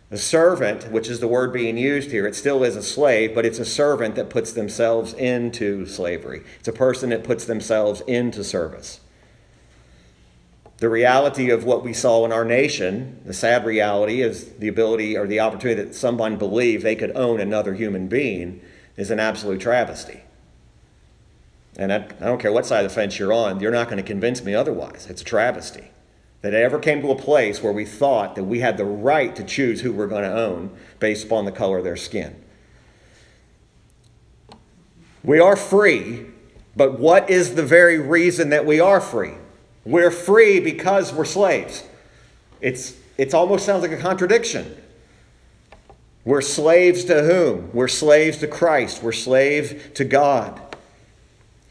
The 0.10 0.18
servant, 0.18 0.92
which 0.92 1.08
is 1.08 1.22
the 1.22 1.28
word 1.28 1.54
being 1.54 1.78
used 1.78 2.12
here, 2.12 2.28
it 2.28 2.36
still 2.36 2.64
is 2.64 2.76
a 2.76 2.84
slave, 2.84 3.34
but 3.34 3.46
it's 3.46 3.60
a 3.60 3.66
servant 3.66 4.16
that 4.16 4.30
puts 4.30 4.52
themselves 4.52 5.14
into 5.14 5.86
slavery. 5.86 6.44
It's 6.60 6.68
a 6.68 6.74
person 6.74 7.12
that 7.12 7.24
puts 7.24 7.46
themselves 7.46 8.02
into 8.02 8.44
service. 8.44 9.00
The 10.80 10.90
reality 10.90 11.50
of 11.50 11.64
what 11.64 11.84
we 11.84 11.94
saw 11.94 12.26
in 12.26 12.32
our 12.32 12.44
nation, 12.44 13.22
the 13.24 13.34
sad 13.34 13.66
reality, 13.66 14.22
is 14.22 14.54
the 14.54 14.68
ability 14.68 15.16
or 15.16 15.28
the 15.28 15.40
opportunity 15.40 15.82
that 15.84 15.96
someone 15.96 16.38
believed 16.38 16.84
they 16.84 16.96
could 16.96 17.16
own 17.16 17.40
another 17.40 17.74
human 17.74 18.08
being 18.08 18.62
is 18.98 19.12
an 19.12 19.20
absolute 19.20 19.62
travesty. 19.62 20.21
And 21.82 21.92
I, 21.92 21.96
I 21.98 22.26
don't 22.26 22.40
care 22.40 22.52
what 22.52 22.68
side 22.68 22.86
of 22.86 22.92
the 22.92 22.96
fence 22.96 23.18
you're 23.18 23.34
on, 23.34 23.60
you're 23.60 23.72
not 23.72 23.88
going 23.88 23.98
to 23.98 24.04
convince 24.04 24.44
me 24.44 24.54
otherwise. 24.54 25.08
It's 25.10 25.24
a 25.24 25.26
travesty 25.26 25.90
that 26.42 26.54
it 26.54 26.58
ever 26.58 26.78
came 26.78 27.02
to 27.02 27.10
a 27.10 27.16
place 27.16 27.64
where 27.64 27.74
we 27.74 27.86
thought 27.86 28.36
that 28.36 28.44
we 28.44 28.60
had 28.60 28.78
the 28.78 28.86
right 28.86 29.36
to 29.36 29.44
choose 29.44 29.82
who 29.82 29.92
we're 29.92 30.08
going 30.08 30.24
to 30.24 30.36
own 30.36 30.76
based 31.00 31.26
upon 31.26 31.46
the 31.46 31.52
color 31.52 31.80
of 31.80 31.84
their 31.84 31.98
skin. 31.98 32.36
We 35.24 35.40
are 35.40 35.56
free, 35.56 36.28
but 36.76 37.00
what 37.00 37.32
is 37.32 37.56
the 37.56 37.64
very 37.64 37.98
reason 37.98 38.50
that 38.50 38.66
we 38.66 38.80
are 38.80 39.02
free? 39.02 39.34
We're 39.84 40.12
free 40.12 40.60
because 40.60 41.12
we're 41.12 41.26
slaves. 41.26 41.84
It's, 42.60 42.96
it 43.18 43.34
almost 43.34 43.66
sounds 43.66 43.82
like 43.82 43.92
a 43.92 43.98
contradiction. 43.98 44.78
We're 46.26 46.42
slaves 46.42 47.06
to 47.06 47.24
whom? 47.24 47.72
We're 47.74 47.88
slaves 47.88 48.38
to 48.40 48.48
Christ. 48.48 49.02
We're 49.02 49.12
slaves 49.14 49.74
to 49.96 50.06
God. 50.06 50.71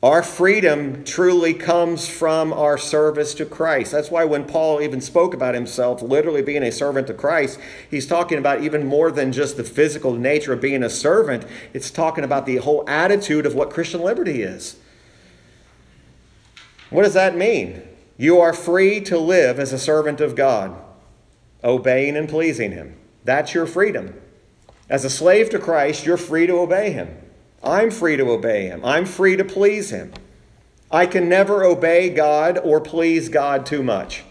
Our 0.03 0.23
freedom 0.23 1.05
truly 1.05 1.53
comes 1.53 2.09
from 2.09 2.55
our 2.55 2.79
service 2.79 3.35
to 3.35 3.45
Christ. 3.45 3.93
That's 3.93 4.11
why 4.11 4.25
when 4.25 4.47
Paul 4.47 4.81
even 4.81 5.03
spoke 5.03 5.35
about 5.35 5.55
himself 5.55 6.01
literally 6.01 6.41
being 6.41 6.63
a 6.63 6.73
servant 6.73 7.07
to 7.09 7.15
Christ, 7.15 7.61
he's 7.91 8.07
talking 8.07 8.39
about 8.39 8.63
even 8.63 8.87
more 8.87 9.11
than 9.11 9.31
just 9.31 9.59
the 9.59 9.65
physical 9.65 10.15
nature 10.15 10.55
of 10.55 10.61
being 10.63 10.83
a 10.83 10.89
servant. 10.89 11.45
It's 11.75 11.91
talking 11.91 12.25
about 12.25 12.47
the 12.47 12.57
whole 12.57 12.83
attitude 12.89 13.45
of 13.45 13.55
what 13.55 13.69
Christian 13.69 14.01
liberty 14.01 14.41
is. 14.41 14.77
What 16.89 17.03
does 17.03 17.15
that 17.15 17.37
mean? 17.37 17.83
You 18.17 18.41
are 18.41 18.55
free 18.55 19.03
to 19.03 19.19
live 19.19 19.59
as 19.59 19.73
a 19.73 19.79
servant 19.79 20.23
of 20.23 20.35
God, 20.35 20.77
obeying 21.63 22.17
and 22.17 22.29
pleasing 22.29 22.73
Him. 22.73 22.97
That's 23.25 23.53
your 23.53 23.67
freedom. 23.67 24.19
As 24.89 25.05
a 25.05 25.11
slave 25.11 25.51
to 25.51 25.59
Christ, 25.59 26.07
you're 26.07 26.17
free 26.17 26.47
to 26.47 26.55
obey 26.55 26.91
Him. 26.93 27.17
I'm 27.63 27.91
free 27.91 28.17
to 28.17 28.31
obey 28.31 28.67
him. 28.67 28.85
I'm 28.85 29.05
free 29.05 29.37
to 29.37 29.45
please 29.45 29.91
him. 29.91 30.13
I 30.91 31.07
can 31.07 31.29
never 31.29 31.63
obey 31.63 32.11
God 32.11 32.59
or 32.59 32.81
please 32.81 33.29
God 33.29 33.65
too 33.65 33.83
much. 33.83 34.25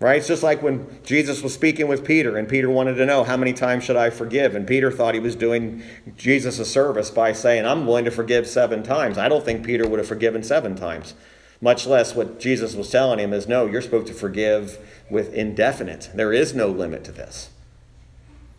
Right? 0.00 0.16
It's 0.16 0.26
just 0.26 0.42
like 0.42 0.64
when 0.64 0.88
Jesus 1.04 1.44
was 1.44 1.54
speaking 1.54 1.86
with 1.86 2.04
Peter, 2.04 2.36
and 2.36 2.48
Peter 2.48 2.68
wanted 2.68 2.94
to 2.94 3.06
know, 3.06 3.22
How 3.22 3.36
many 3.36 3.52
times 3.52 3.84
should 3.84 3.94
I 3.94 4.10
forgive? 4.10 4.56
And 4.56 4.66
Peter 4.66 4.90
thought 4.90 5.14
he 5.14 5.20
was 5.20 5.36
doing 5.36 5.84
Jesus 6.16 6.58
a 6.58 6.64
service 6.64 7.08
by 7.08 7.32
saying, 7.32 7.64
I'm 7.64 7.86
willing 7.86 8.04
to 8.06 8.10
forgive 8.10 8.48
seven 8.48 8.82
times. 8.82 9.16
I 9.16 9.28
don't 9.28 9.44
think 9.44 9.64
Peter 9.64 9.88
would 9.88 10.00
have 10.00 10.08
forgiven 10.08 10.42
seven 10.42 10.74
times. 10.74 11.14
Much 11.60 11.86
less 11.86 12.16
what 12.16 12.40
Jesus 12.40 12.74
was 12.74 12.90
telling 12.90 13.20
him 13.20 13.32
is, 13.32 13.46
No, 13.46 13.66
you're 13.66 13.80
supposed 13.80 14.08
to 14.08 14.14
forgive 14.14 14.76
with 15.08 15.32
indefinite. 15.34 16.10
There 16.12 16.32
is 16.32 16.52
no 16.52 16.66
limit 16.66 17.04
to 17.04 17.12
this. 17.12 17.50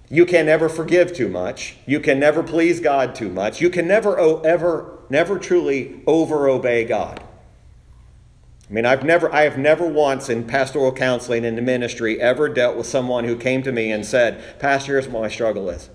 You 0.09 0.25
can 0.25 0.45
never 0.45 0.69
forgive 0.69 1.13
too 1.13 1.27
much. 1.27 1.77
You 1.85 1.99
can 1.99 2.19
never 2.19 2.43
please 2.43 2.79
God 2.79 3.15
too 3.15 3.29
much. 3.29 3.61
You 3.61 3.69
can 3.69 3.87
never 3.87 4.45
ever 4.45 4.99
never 5.09 5.39
truly 5.39 6.01
over 6.05 6.47
obey 6.47 6.85
God. 6.85 7.23
I 8.69 8.73
mean, 8.73 8.85
I've 8.85 9.03
never 9.03 9.33
I 9.33 9.41
have 9.41 9.57
never 9.57 9.87
once 9.87 10.29
in 10.29 10.45
pastoral 10.45 10.91
counseling 10.91 11.45
in 11.45 11.55
the 11.55 11.61
ministry 11.61 12.19
ever 12.21 12.49
dealt 12.49 12.77
with 12.77 12.87
someone 12.87 13.23
who 13.25 13.35
came 13.35 13.63
to 13.63 13.71
me 13.71 13.91
and 13.91 14.05
said, 14.05 14.59
"Pastor, 14.59 14.93
here's 14.93 15.07
what 15.07 15.23
my 15.23 15.29
struggle 15.29 15.69
is. 15.69 15.89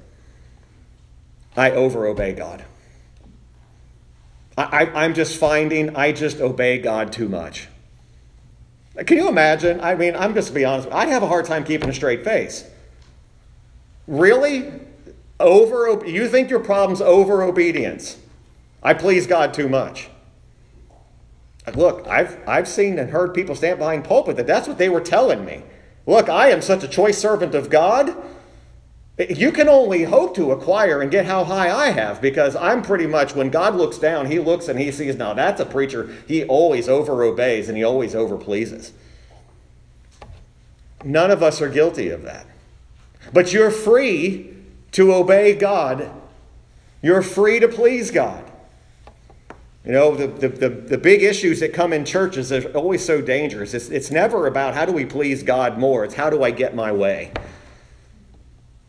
I 1.56 1.70
over 1.72 2.06
obey 2.06 2.32
God. 2.32 2.64
I, 4.56 4.86
I'm 4.86 5.14
just 5.14 5.38
finding 5.38 5.94
I 5.96 6.12
just 6.12 6.40
obey 6.40 6.78
God 6.78 7.12
too 7.12 7.28
much." 7.28 7.68
Can 9.06 9.16
you 9.16 9.28
imagine? 9.28 9.80
I 9.80 9.94
mean, 9.94 10.16
I'm 10.16 10.34
just 10.34 10.48
to 10.48 10.54
be 10.54 10.64
honest. 10.64 10.88
I'd 10.90 11.08
have 11.08 11.22
a 11.22 11.28
hard 11.28 11.44
time 11.44 11.64
keeping 11.64 11.88
a 11.88 11.92
straight 11.92 12.24
face. 12.24 12.64
Really? 14.08 14.72
Over 15.38 16.02
you 16.04 16.28
think 16.28 16.50
your 16.50 16.58
problem's 16.58 17.00
over 17.00 17.42
obedience. 17.44 18.18
I 18.82 18.94
please 18.94 19.28
God 19.28 19.54
too 19.54 19.68
much. 19.68 20.08
Uh, 21.66 21.72
look, 21.72 22.08
I've 22.08 22.38
I've 22.48 22.66
seen 22.66 22.98
and 22.98 23.10
heard 23.10 23.34
people 23.34 23.54
stand 23.54 23.78
behind 23.78 24.04
pulpit 24.04 24.36
that 24.36 24.48
that's 24.48 24.66
what 24.66 24.78
they 24.78 24.88
were 24.88 25.00
telling 25.00 25.44
me. 25.44 25.62
Look, 26.06 26.28
I 26.28 26.48
am 26.48 26.62
such 26.62 26.82
a 26.82 26.88
choice 26.88 27.18
servant 27.18 27.54
of 27.54 27.70
God. 27.70 28.16
Uh, 29.20 29.24
you 29.28 29.52
can 29.52 29.68
only 29.68 30.04
hope 30.04 30.34
to 30.36 30.52
acquire 30.52 31.02
and 31.02 31.10
get 31.10 31.26
how 31.26 31.44
high 31.44 31.70
I 31.70 31.90
have 31.90 32.22
because 32.22 32.56
I'm 32.56 32.82
pretty 32.82 33.06
much, 33.06 33.34
when 33.34 33.50
God 33.50 33.76
looks 33.76 33.98
down, 33.98 34.26
He 34.26 34.38
looks 34.38 34.68
and 34.68 34.78
He 34.78 34.90
sees, 34.90 35.16
now 35.16 35.34
that's 35.34 35.60
a 35.60 35.66
preacher. 35.66 36.14
He 36.26 36.44
always 36.44 36.88
over 36.88 37.22
obeys 37.22 37.68
and 37.68 37.76
He 37.76 37.84
always 37.84 38.14
over 38.14 38.38
pleases. 38.38 38.92
None 41.04 41.30
of 41.30 41.42
us 41.42 41.60
are 41.60 41.68
guilty 41.68 42.08
of 42.08 42.22
that. 42.22 42.46
But 43.32 43.52
you're 43.52 43.70
free 43.70 44.54
to 44.92 45.12
obey 45.14 45.54
God. 45.54 46.10
You're 47.02 47.22
free 47.22 47.60
to 47.60 47.68
please 47.68 48.10
God. 48.10 48.44
You 49.84 49.92
know, 49.92 50.14
the, 50.14 50.26
the, 50.26 50.48
the, 50.48 50.68
the, 50.68 50.98
big 50.98 51.22
issues 51.22 51.60
that 51.60 51.72
come 51.72 51.92
in 51.92 52.04
churches 52.04 52.52
are 52.52 52.68
always 52.72 53.04
so 53.04 53.22
dangerous. 53.22 53.72
It's, 53.72 53.88
it's 53.88 54.10
never 54.10 54.46
about 54.46 54.74
how 54.74 54.84
do 54.84 54.92
we 54.92 55.06
please 55.06 55.42
God 55.42 55.78
more, 55.78 56.04
it's 56.04 56.14
how 56.14 56.28
do 56.28 56.42
I 56.42 56.50
get 56.50 56.74
my 56.74 56.92
way. 56.92 57.32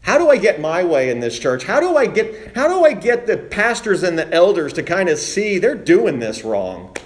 How 0.02 0.17
do 0.17 0.30
I 0.30 0.38
get 0.38 0.60
my 0.60 0.84
way 0.84 1.12
in 1.12 1.19
this 1.19 1.38
church? 1.38 1.63
How 1.65 1.80
do 1.80 1.95
I 1.95 2.08
get 2.08 2.56
how 2.56 2.67
do 2.67 2.84
I 2.84 2.93
get 2.93 3.28
the 3.28 3.38
pastors 3.38 4.02
and 4.02 4.17
the 4.17 4.28
elders 4.34 4.73
to 4.73 4.84
kind 4.84 5.08
of 5.08 5.19
see 5.19 5.60
they're 5.60 5.75
doing 5.75 6.19
this 6.19 6.43
wrong? 6.43 6.97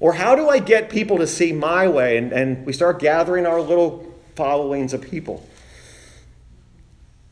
Or 0.00 0.14
how 0.14 0.34
do 0.34 0.48
I 0.48 0.58
get 0.58 0.88
people 0.88 1.18
to 1.18 1.26
see 1.26 1.52
my 1.52 1.86
way? 1.88 2.16
And, 2.16 2.32
and 2.32 2.66
we 2.66 2.72
start 2.72 3.00
gathering 3.00 3.46
our 3.46 3.60
little 3.60 4.14
followings 4.34 4.94
of 4.94 5.02
people. 5.02 5.46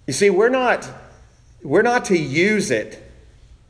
You 0.07 0.12
see, 0.12 0.31
we're 0.31 0.51
not, 0.51 0.88
we're 1.62 1.83
not 1.83 2.05
to 2.07 2.19
use 2.19 2.71
it 2.71 3.01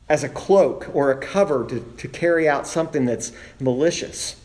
as 0.09 0.23
a 0.23 0.29
cloak 0.29 0.93
or 0.93 1.11
a 1.11 1.17
cover 1.17 1.65
to, 1.67 1.79
to 1.79 2.07
carry 2.07 2.47
out 2.47 2.67
something 2.67 3.05
that's 3.05 3.31
malicious. 3.59 4.35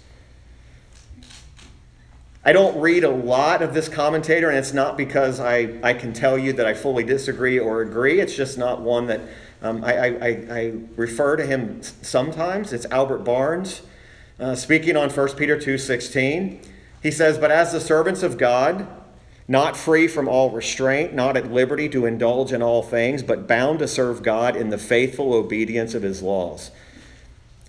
I 2.42 2.52
don't 2.52 2.80
read 2.80 3.04
a 3.04 3.10
lot 3.10 3.60
of 3.60 3.74
this 3.74 3.88
commentator, 3.88 4.48
and 4.48 4.56
it's 4.56 4.72
not 4.72 4.96
because 4.96 5.40
I, 5.40 5.78
I 5.82 5.92
can 5.92 6.14
tell 6.14 6.38
you 6.38 6.54
that 6.54 6.64
I 6.64 6.72
fully 6.72 7.04
disagree 7.04 7.58
or 7.58 7.82
agree. 7.82 8.20
It's 8.20 8.34
just 8.34 8.56
not 8.56 8.80
one 8.80 9.08
that 9.08 9.20
um, 9.60 9.84
I, 9.84 9.92
I, 9.94 10.28
I, 10.50 10.72
refer 10.96 11.36
to 11.36 11.44
him 11.44 11.82
sometimes. 11.82 12.72
It's 12.72 12.86
Albert 12.86 13.24
Barnes 13.24 13.82
uh, 14.38 14.54
speaking 14.54 14.96
on 14.96 15.10
1 15.10 15.28
Peter 15.36 15.58
2.16. 15.58 16.64
He 17.02 17.10
says, 17.10 17.36
But 17.36 17.50
as 17.50 17.72
the 17.72 17.80
servants 17.80 18.22
of 18.22 18.38
God, 18.38 18.86
not 19.50 19.76
free 19.76 20.06
from 20.06 20.28
all 20.28 20.48
restraint, 20.50 21.12
not 21.12 21.36
at 21.36 21.50
liberty 21.50 21.88
to 21.88 22.06
indulge 22.06 22.52
in 22.52 22.62
all 22.62 22.84
things, 22.84 23.20
but 23.20 23.48
bound 23.48 23.80
to 23.80 23.88
serve 23.88 24.22
God 24.22 24.54
in 24.54 24.70
the 24.70 24.78
faithful 24.78 25.34
obedience 25.34 25.92
of 25.92 26.04
his 26.04 26.22
laws. 26.22 26.70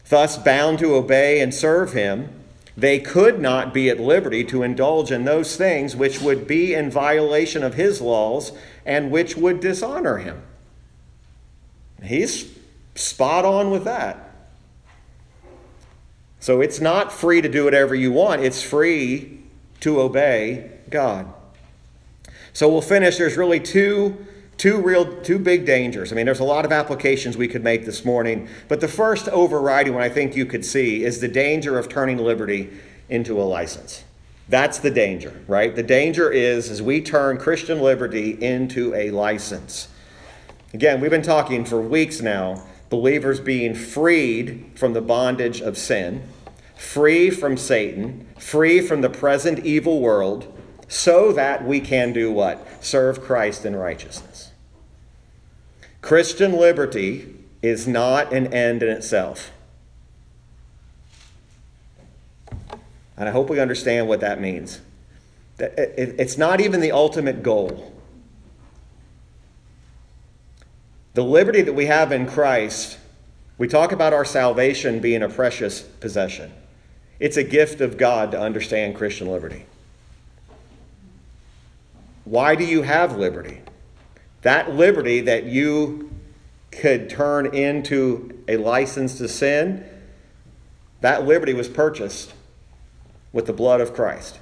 Thus, 0.08 0.38
bound 0.38 0.78
to 0.78 0.94
obey 0.94 1.40
and 1.40 1.52
serve 1.52 1.94
him, 1.94 2.30
they 2.78 3.00
could 3.00 3.42
not 3.42 3.74
be 3.74 3.90
at 3.90 4.00
liberty 4.00 4.44
to 4.44 4.62
indulge 4.62 5.12
in 5.12 5.26
those 5.26 5.56
things 5.56 5.96
which 5.96 6.22
would 6.22 6.46
be 6.46 6.76
in 6.76 6.92
violation 6.92 7.64
of 7.64 7.74
his 7.74 8.00
laws 8.00 8.52
and 8.86 9.10
which 9.10 9.36
would 9.36 9.60
dishonor 9.60 10.20
him. 10.20 10.44
He's 12.04 12.56
spot 12.94 13.44
on 13.44 13.72
with 13.72 13.86
that. 13.86 14.30
So 16.40 16.62
it's 16.62 16.80
not 16.80 17.12
free 17.12 17.42
to 17.42 17.50
do 17.50 17.64
whatever 17.64 17.96
you 17.96 18.12
want, 18.12 18.44
it's 18.44 18.62
free 18.62 19.40
to 19.80 20.00
obey 20.00 20.70
God. 20.88 21.34
So 22.54 22.70
we'll 22.70 22.82
finish. 22.82 23.18
There's 23.18 23.38
really 23.38 23.60
two, 23.60 24.26
two 24.58 24.82
real, 24.82 25.22
two 25.22 25.40
big 25.40 25.66
dangers. 25.66 26.12
I 26.12 26.16
mean, 26.16 26.26
there's 26.26 26.40
a 26.40 26.46
lot 26.46 26.66
of 26.66 26.72
applications 26.72 27.38
we 27.38 27.48
could 27.48 27.64
make 27.64 27.86
this 27.86 28.04
morning, 28.04 28.48
but 28.68 28.82
the 28.82 28.88
first 28.88 29.28
overriding 29.30 29.94
one 29.94 30.04
I 30.04 30.10
think 30.10 30.36
you 30.36 30.46
could 30.46 30.66
see 30.66 31.04
is 31.04 31.22
the 31.22 31.28
danger 31.28 31.80
of 31.80 31.88
turning 31.90 32.18
liberty 32.18 32.70
into 33.10 33.42
a 33.42 33.44
license. 33.44 34.04
That's 34.50 34.80
the 34.80 34.92
danger, 34.92 35.42
right? 35.48 35.74
The 35.74 35.84
danger 35.84 36.30
is 36.30 36.70
as 36.70 36.82
we 36.82 37.02
turn 37.02 37.38
Christian 37.38 37.80
liberty 37.80 38.32
into 38.32 38.94
a 38.94 39.12
license. 39.12 39.88
Again, 40.74 41.00
we've 41.00 41.12
been 41.12 41.22
talking 41.22 41.64
for 41.64 41.82
weeks 41.82 42.22
now, 42.22 42.66
believers 42.90 43.40
being 43.40 43.74
freed 43.74 44.72
from 44.76 44.94
the 44.94 45.02
bondage 45.02 45.62
of 45.62 45.78
sin, 45.78 46.24
free 46.76 47.30
from 47.30 47.56
Satan, 47.56 48.28
free 48.38 48.82
from 48.82 49.02
the 49.02 49.10
present 49.10 49.60
evil 49.66 50.02
world, 50.02 50.54
so 50.92 51.32
that 51.32 51.64
we 51.64 51.80
can 51.80 52.12
do 52.12 52.30
what? 52.30 52.84
Serve 52.84 53.22
Christ 53.22 53.66
in 53.66 53.78
righteousness. 53.78 54.52
Christian 56.02 56.52
liberty 56.52 57.34
is 57.62 57.88
not 57.88 58.34
an 58.34 58.54
end 58.54 58.84
in 58.84 58.90
itself. 58.90 59.52
And 63.16 63.30
I 63.30 63.32
hope 63.32 63.50
we 63.50 63.62
understand 63.62 64.10
what 64.10 64.20
that 64.20 64.42
means. 64.42 64.82
It's 65.60 66.38
not 66.38 66.60
even 66.60 66.82
the 66.82 66.92
ultimate 66.92 67.42
goal. 67.42 67.94
The 71.14 71.24
liberty 71.24 71.62
that 71.62 71.74
we 71.74 71.86
have 71.86 72.12
in 72.12 72.28
Christ, 72.28 72.98
we 73.58 73.70
talk 73.70 73.94
about 73.94 74.12
our 74.12 74.26
salvation 74.26 75.00
being 75.00 75.24
a 75.24 75.30
precious 75.30 75.82
possession. 75.82 76.52
It's 77.18 77.38
a 77.38 77.44
gift 77.46 77.80
of 77.80 77.98
God 77.98 78.32
to 78.32 78.40
understand 78.42 78.96
Christian 78.96 79.30
liberty. 79.30 79.68
Why 82.24 82.56
do 82.56 82.64
you 82.64 82.84
have 82.84 83.18
liberty? 83.18 83.62
That 84.42 84.74
liberty 84.76 85.22
that 85.22 85.46
you 85.46 86.12
could 86.72 87.10
turn 87.10 87.54
into 87.54 88.44
a 88.48 88.58
license 88.58 89.18
to 89.18 89.28
sin, 89.28 89.86
that 91.02 91.26
liberty 91.26 91.54
was 91.54 91.68
purchased 91.68 92.34
with 93.34 93.46
the 93.46 93.54
blood 93.54 93.82
of 93.82 93.94
Christ. 93.94 94.40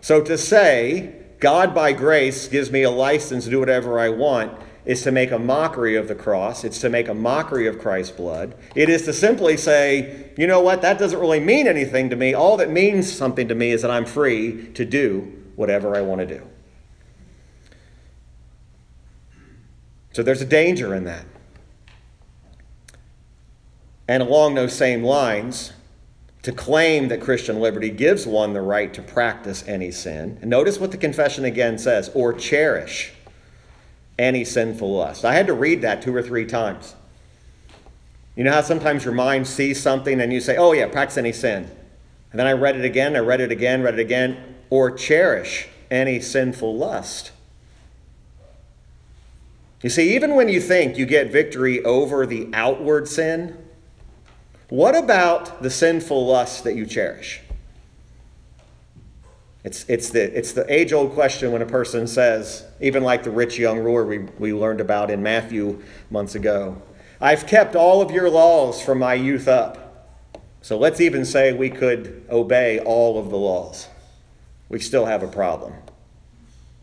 So 0.00 0.22
to 0.22 0.38
say, 0.38 1.14
God 1.40 1.74
by 1.74 1.92
grace 1.92 2.48
gives 2.48 2.70
me 2.70 2.82
a 2.82 2.90
license 2.90 3.44
to 3.44 3.50
do 3.50 3.60
whatever 3.60 3.98
I 3.98 4.08
want, 4.08 4.58
is 4.84 5.02
to 5.02 5.12
make 5.12 5.30
a 5.30 5.38
mockery 5.38 5.96
of 5.96 6.08
the 6.08 6.14
cross. 6.14 6.64
It's 6.64 6.80
to 6.80 6.88
make 6.88 7.08
a 7.08 7.14
mockery 7.14 7.66
of 7.66 7.78
Christ's 7.78 8.16
blood. 8.16 8.54
It 8.74 8.88
is 8.88 9.02
to 9.04 9.12
simply 9.12 9.56
say, 9.58 10.30
you 10.38 10.46
know 10.46 10.60
what, 10.60 10.80
that 10.80 10.98
doesn't 10.98 11.18
really 11.18 11.40
mean 11.40 11.66
anything 11.66 12.08
to 12.10 12.16
me. 12.16 12.32
All 12.32 12.56
that 12.56 12.70
means 12.70 13.12
something 13.12 13.48
to 13.48 13.54
me 13.54 13.70
is 13.70 13.82
that 13.82 13.90
I'm 13.90 14.06
free 14.06 14.68
to 14.72 14.84
do 14.86 15.30
whatever 15.58 15.96
I 15.96 16.02
want 16.02 16.20
to 16.20 16.26
do. 16.26 16.40
So 20.12 20.22
there's 20.22 20.40
a 20.40 20.46
danger 20.46 20.94
in 20.94 21.02
that. 21.04 21.24
And 24.06 24.22
along 24.22 24.54
those 24.54 24.72
same 24.72 25.02
lines, 25.02 25.72
to 26.42 26.52
claim 26.52 27.08
that 27.08 27.20
Christian 27.20 27.60
liberty 27.60 27.90
gives 27.90 28.24
one 28.24 28.52
the 28.52 28.62
right 28.62 28.94
to 28.94 29.02
practice 29.02 29.64
any 29.66 29.90
sin. 29.90 30.38
And 30.40 30.48
notice 30.48 30.78
what 30.78 30.92
the 30.92 30.96
confession 30.96 31.44
again 31.44 31.76
says 31.76 32.08
or 32.14 32.32
cherish 32.32 33.12
any 34.16 34.44
sinful 34.44 34.94
lust. 34.94 35.24
I 35.24 35.34
had 35.34 35.48
to 35.48 35.54
read 35.54 35.82
that 35.82 36.02
two 36.02 36.14
or 36.14 36.22
three 36.22 36.46
times. 36.46 36.94
You 38.36 38.44
know 38.44 38.52
how 38.52 38.60
sometimes 38.60 39.04
your 39.04 39.14
mind 39.14 39.48
sees 39.48 39.82
something 39.82 40.20
and 40.20 40.32
you 40.32 40.40
say, 40.40 40.56
oh, 40.56 40.70
yeah, 40.70 40.86
practice 40.86 41.18
any 41.18 41.32
sin. 41.32 41.68
And 42.30 42.38
then 42.38 42.46
I 42.46 42.52
read 42.52 42.76
it 42.76 42.84
again, 42.84 43.16
I 43.16 43.18
read 43.18 43.40
it 43.40 43.50
again, 43.50 43.82
read 43.82 43.94
it 43.94 44.00
again, 44.00 44.54
or 44.70 44.90
cherish 44.90 45.68
any 45.90 46.20
sinful 46.20 46.76
lust. 46.76 47.32
You 49.82 49.90
see, 49.90 50.14
even 50.14 50.34
when 50.34 50.48
you 50.48 50.60
think 50.60 50.98
you 50.98 51.06
get 51.06 51.30
victory 51.30 51.84
over 51.84 52.26
the 52.26 52.48
outward 52.52 53.06
sin, 53.08 53.56
what 54.68 54.96
about 54.96 55.62
the 55.62 55.70
sinful 55.70 56.26
lust 56.26 56.64
that 56.64 56.74
you 56.74 56.84
cherish? 56.84 57.40
It's, 59.64 59.84
it's 59.88 60.10
the, 60.10 60.36
it's 60.36 60.52
the 60.52 60.70
age 60.72 60.92
old 60.92 61.12
question 61.12 61.52
when 61.52 61.62
a 61.62 61.66
person 61.66 62.06
says, 62.06 62.64
even 62.80 63.02
like 63.02 63.22
the 63.22 63.30
rich 63.30 63.58
young 63.58 63.78
ruler 63.78 64.04
we, 64.04 64.18
we 64.18 64.52
learned 64.52 64.80
about 64.80 65.10
in 65.10 65.22
Matthew 65.22 65.82
months 66.10 66.34
ago, 66.34 66.80
I've 67.20 67.46
kept 67.46 67.74
all 67.74 68.00
of 68.00 68.10
your 68.10 68.30
laws 68.30 68.82
from 68.82 68.98
my 68.98 69.14
youth 69.14 69.48
up. 69.48 69.84
So 70.62 70.78
let's 70.78 71.00
even 71.00 71.24
say 71.24 71.52
we 71.52 71.70
could 71.70 72.24
obey 72.30 72.78
all 72.80 73.18
of 73.18 73.30
the 73.30 73.36
laws. 73.36 73.88
We 74.68 74.80
still 74.80 75.06
have 75.06 75.22
a 75.22 75.28
problem. 75.28 75.74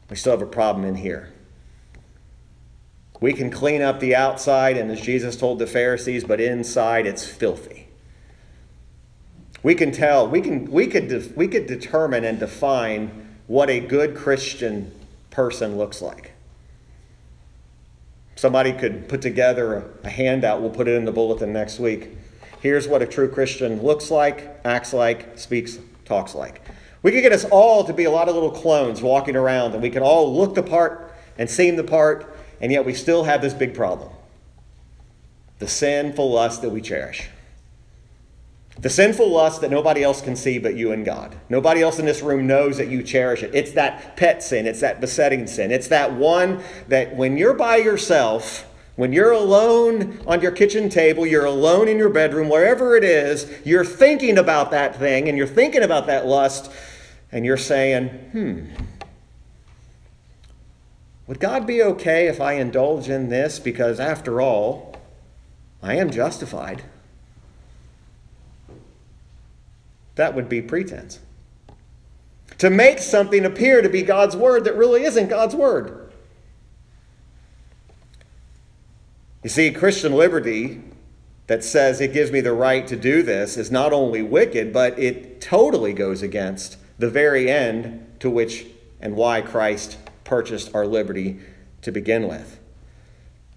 We 0.09 0.15
still 0.15 0.31
have 0.33 0.41
a 0.41 0.47
problem 0.47 0.85
in 0.85 0.95
here. 0.95 1.31
We 3.21 3.33
can 3.33 3.49
clean 3.49 3.81
up 3.81 3.99
the 3.99 4.15
outside, 4.15 4.77
and 4.77 4.91
as 4.91 5.01
Jesus 5.01 5.35
told 5.35 5.59
the 5.59 5.67
Pharisees, 5.67 6.23
but 6.23 6.41
inside 6.41 7.07
it's 7.07 7.25
filthy. 7.25 7.87
We 9.63 9.73
can 9.73 9.91
tell, 9.91 10.27
we, 10.27 10.41
can, 10.41 10.69
we, 10.69 10.87
could, 10.87 11.07
de- 11.07 11.31
we 11.35 11.47
could 11.47 11.65
determine 11.65 12.23
and 12.23 12.37
define 12.39 13.37
what 13.47 13.69
a 13.69 13.79
good 13.79 14.15
Christian 14.15 14.91
person 15.31 15.77
looks 15.77 16.01
like. 16.01 16.33
Somebody 18.35 18.73
could 18.73 19.07
put 19.07 19.21
together 19.21 19.75
a, 19.75 20.07
a 20.07 20.09
handout, 20.09 20.61
we'll 20.61 20.69
put 20.69 20.87
it 20.87 20.95
in 20.95 21.05
the 21.05 21.11
bulletin 21.11 21.53
next 21.53 21.79
week. 21.79 22.09
Here's 22.61 22.87
what 22.87 23.01
a 23.01 23.07
true 23.07 23.29
Christian 23.29 23.81
looks 23.81 24.11
like, 24.11 24.59
acts 24.65 24.93
like, 24.93 25.37
speaks, 25.39 25.79
talks 26.03 26.35
like. 26.35 26.61
We 27.05 27.11
could 27.11 27.21
get 27.21 27.33
us 27.33 27.45
all 27.45 27.83
to 27.83 27.93
be 27.93 28.05
a 28.05 28.09
lot 28.09 28.29
of 28.29 28.33
little 28.33 28.49
clones 28.49 28.99
walking 28.99 29.35
around, 29.35 29.73
and 29.73 29.83
we 29.83 29.91
can 29.91 30.01
all 30.01 30.35
look 30.35 30.55
the 30.55 30.63
part 30.63 31.13
and 31.37 31.47
seem 31.47 31.75
the 31.75 31.83
part 31.83 32.35
and 32.59 32.71
yet 32.71 32.83
we 32.83 32.95
still 32.95 33.25
have 33.25 33.43
this 33.43 33.53
big 33.53 33.75
problem 33.75 34.09
the 35.59 35.67
sinful 35.67 36.31
lust 36.31 36.63
that 36.63 36.71
we 36.71 36.81
cherish. 36.81 37.29
The 38.79 38.89
sinful 38.89 39.29
lust 39.29 39.61
that 39.61 39.69
nobody 39.69 40.01
else 40.01 40.19
can 40.19 40.35
see 40.35 40.57
but 40.57 40.75
you 40.75 40.93
and 40.93 41.05
God. 41.05 41.37
Nobody 41.47 41.83
else 41.83 41.99
in 41.99 42.07
this 42.07 42.23
room 42.23 42.47
knows 42.47 42.77
that 42.77 42.87
you 42.87 43.03
cherish 43.03 43.43
it. 43.43 43.53
It's 43.53 43.73
that 43.73 44.17
pet 44.17 44.41
sin, 44.41 44.65
it's 44.65 44.79
that 44.79 44.99
besetting 44.99 45.45
sin. 45.45 45.71
It's 45.71 45.89
that 45.89 46.11
one 46.11 46.63
that 46.87 47.15
when 47.15 47.37
you're 47.37 47.53
by 47.53 47.75
yourself, 47.75 48.67
when 48.95 49.13
you're 49.13 49.31
alone 49.31 50.19
on 50.25 50.41
your 50.41 50.51
kitchen 50.51 50.89
table, 50.89 51.27
you're 51.27 51.45
alone 51.45 51.87
in 51.87 51.99
your 51.99 52.09
bedroom, 52.09 52.49
wherever 52.49 52.97
it 52.97 53.03
is, 53.03 53.47
you're 53.63 53.85
thinking 53.85 54.39
about 54.39 54.71
that 54.71 54.97
thing 54.97 55.29
and 55.29 55.37
you're 55.37 55.45
thinking 55.45 55.83
about 55.83 56.07
that 56.07 56.25
lust 56.25 56.71
and 57.31 57.45
you're 57.45 57.57
saying, 57.57 58.07
hmm, 58.07 58.65
would 61.27 61.39
God 61.39 61.65
be 61.65 61.81
okay 61.81 62.27
if 62.27 62.39
I 62.39 62.53
indulge 62.53 63.09
in 63.09 63.29
this? 63.29 63.59
Because 63.59 63.99
after 63.99 64.39
all, 64.39 64.95
I 65.81 65.95
am 65.95 66.11
justified. 66.11 66.83
That 70.15 70.35
would 70.35 70.47
be 70.47 70.61
pretense. 70.61 71.19
To 72.59 72.69
make 72.69 72.99
something 72.99 73.43
appear 73.43 73.81
to 73.81 73.89
be 73.89 74.01
God's 74.01 74.35
word 74.35 74.63
that 74.63 74.75
really 74.75 75.03
isn't 75.03 75.27
God's 75.27 75.55
word. 75.55 76.11
You 79.43 79.49
see, 79.49 79.71
Christian 79.71 80.13
liberty 80.13 80.81
that 81.47 81.63
says 81.63 82.01
it 82.01 82.13
gives 82.13 82.31
me 82.31 82.41
the 82.41 82.53
right 82.53 82.87
to 82.87 82.95
do 82.95 83.21
this 83.21 83.57
is 83.57 83.69
not 83.69 83.93
only 83.93 84.21
wicked, 84.21 84.73
but 84.73 84.97
it 84.97 85.41
totally 85.41 85.93
goes 85.93 86.21
against 86.21 86.77
the 86.97 87.09
very 87.09 87.49
end 87.49 88.15
to 88.19 88.29
which 88.29 88.65
and 88.99 89.15
why 89.15 89.41
Christ 89.41 89.97
purchased 90.23 90.73
our 90.73 90.87
liberty 90.87 91.39
to 91.81 91.91
begin 91.91 92.27
with. 92.27 92.59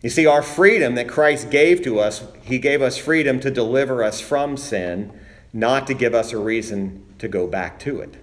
You 0.02 0.10
see, 0.10 0.26
our 0.26 0.42
freedom 0.42 0.94
that 0.94 1.08
Christ 1.08 1.50
gave 1.50 1.82
to 1.82 1.98
us, 1.98 2.24
He 2.42 2.58
gave 2.58 2.82
us 2.82 2.96
freedom 2.96 3.40
to 3.40 3.50
deliver 3.50 4.04
us 4.04 4.20
from 4.20 4.56
sin, 4.56 5.18
not 5.52 5.86
to 5.88 5.94
give 5.94 6.14
us 6.14 6.32
a 6.32 6.38
reason 6.38 7.04
to 7.18 7.26
go 7.26 7.46
back 7.46 7.78
to 7.80 8.00
it. 8.00 8.14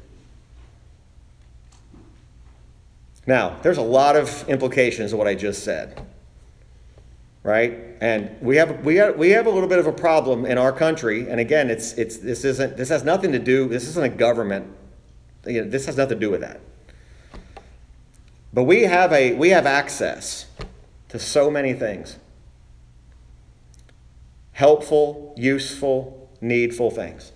Now, 3.27 3.57
there's 3.61 3.77
a 3.77 3.83
lot 3.83 4.15
of 4.15 4.47
implications 4.47 5.11
of 5.11 5.19
what 5.19 5.27
I 5.27 5.35
just 5.35 5.63
said. 5.63 6.05
Right? 7.43 7.77
And 8.01 8.35
we 8.41 8.55
have 8.55 8.83
we 8.83 8.95
have 8.95 9.17
we 9.17 9.29
have 9.31 9.45
a 9.45 9.49
little 9.49 9.69
bit 9.69 9.77
of 9.77 9.85
a 9.85 9.91
problem 9.91 10.45
in 10.45 10.57
our 10.57 10.71
country. 10.71 11.29
And 11.29 11.39
again, 11.39 11.69
it's 11.69 11.93
it's 11.93 12.17
this 12.17 12.43
isn't 12.43 12.77
this 12.77 12.89
has 12.89 13.03
nothing 13.03 13.31
to 13.33 13.39
do, 13.39 13.67
this 13.67 13.87
isn't 13.87 14.03
a 14.03 14.09
government. 14.09 14.67
You 15.45 15.63
know, 15.63 15.69
this 15.69 15.85
has 15.85 15.97
nothing 15.97 16.19
to 16.19 16.25
do 16.25 16.31
with 16.31 16.41
that. 16.41 16.59
But 18.53 18.63
we 18.63 18.83
have, 18.83 19.11
a, 19.11 19.33
we 19.33 19.49
have 19.49 19.65
access 19.65 20.45
to 21.09 21.19
so 21.19 21.51
many 21.51 21.73
things 21.73 22.17
helpful, 24.53 25.33
useful, 25.35 26.29
needful 26.39 26.89
things. 26.89 27.33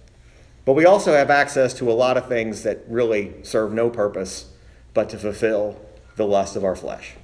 But 0.64 0.74
we 0.74 0.86
also 0.86 1.14
have 1.14 1.30
access 1.30 1.74
to 1.76 1.92
a 1.92 1.94
lot 1.94 2.16
of 2.16 2.28
things 2.30 2.64
that 2.64 2.80
really 2.88 3.34
serve 3.44 3.74
no 3.74 3.90
purpose 3.90 4.50
but 4.94 5.10
to 5.10 5.18
fulfill 5.18 5.80
the 6.16 6.26
lust 6.26 6.56
of 6.56 6.64
our 6.64 6.76
flesh. 6.76 7.16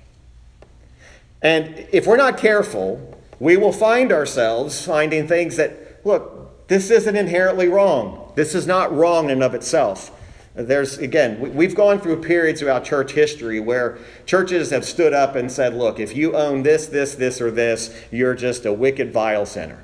And 1.41 1.87
if 1.91 2.07
we're 2.07 2.17
not 2.17 2.37
careful, 2.37 3.17
we 3.39 3.55
will 3.55 3.71
find 3.71 4.11
ourselves 4.11 4.85
finding 4.85 5.27
things 5.27 5.57
that, 5.57 6.01
look, 6.05 6.67
this 6.67 6.89
isn't 6.89 7.15
inherently 7.15 7.67
wrong. 7.67 8.31
This 8.35 8.55
is 8.55 8.65
not 8.65 8.93
wrong 8.93 9.29
in 9.29 9.43
of 9.43 9.53
itself. 9.53 10.11
There's, 10.55 10.97
again, 10.99 11.53
we've 11.53 11.75
gone 11.75 11.99
through 11.99 12.21
periods 12.21 12.61
throughout 12.61 12.85
church 12.85 13.11
history 13.11 13.59
where 13.59 13.97
churches 14.25 14.69
have 14.69 14.85
stood 14.85 15.13
up 15.13 15.35
and 15.35 15.51
said, 15.51 15.73
look, 15.73 15.99
if 15.99 16.15
you 16.15 16.33
own 16.33 16.63
this, 16.63 16.87
this, 16.87 17.15
this, 17.15 17.41
or 17.41 17.51
this, 17.51 17.93
you're 18.09 18.35
just 18.35 18.65
a 18.65 18.71
wicked, 18.71 19.11
vile 19.11 19.45
sinner. 19.45 19.83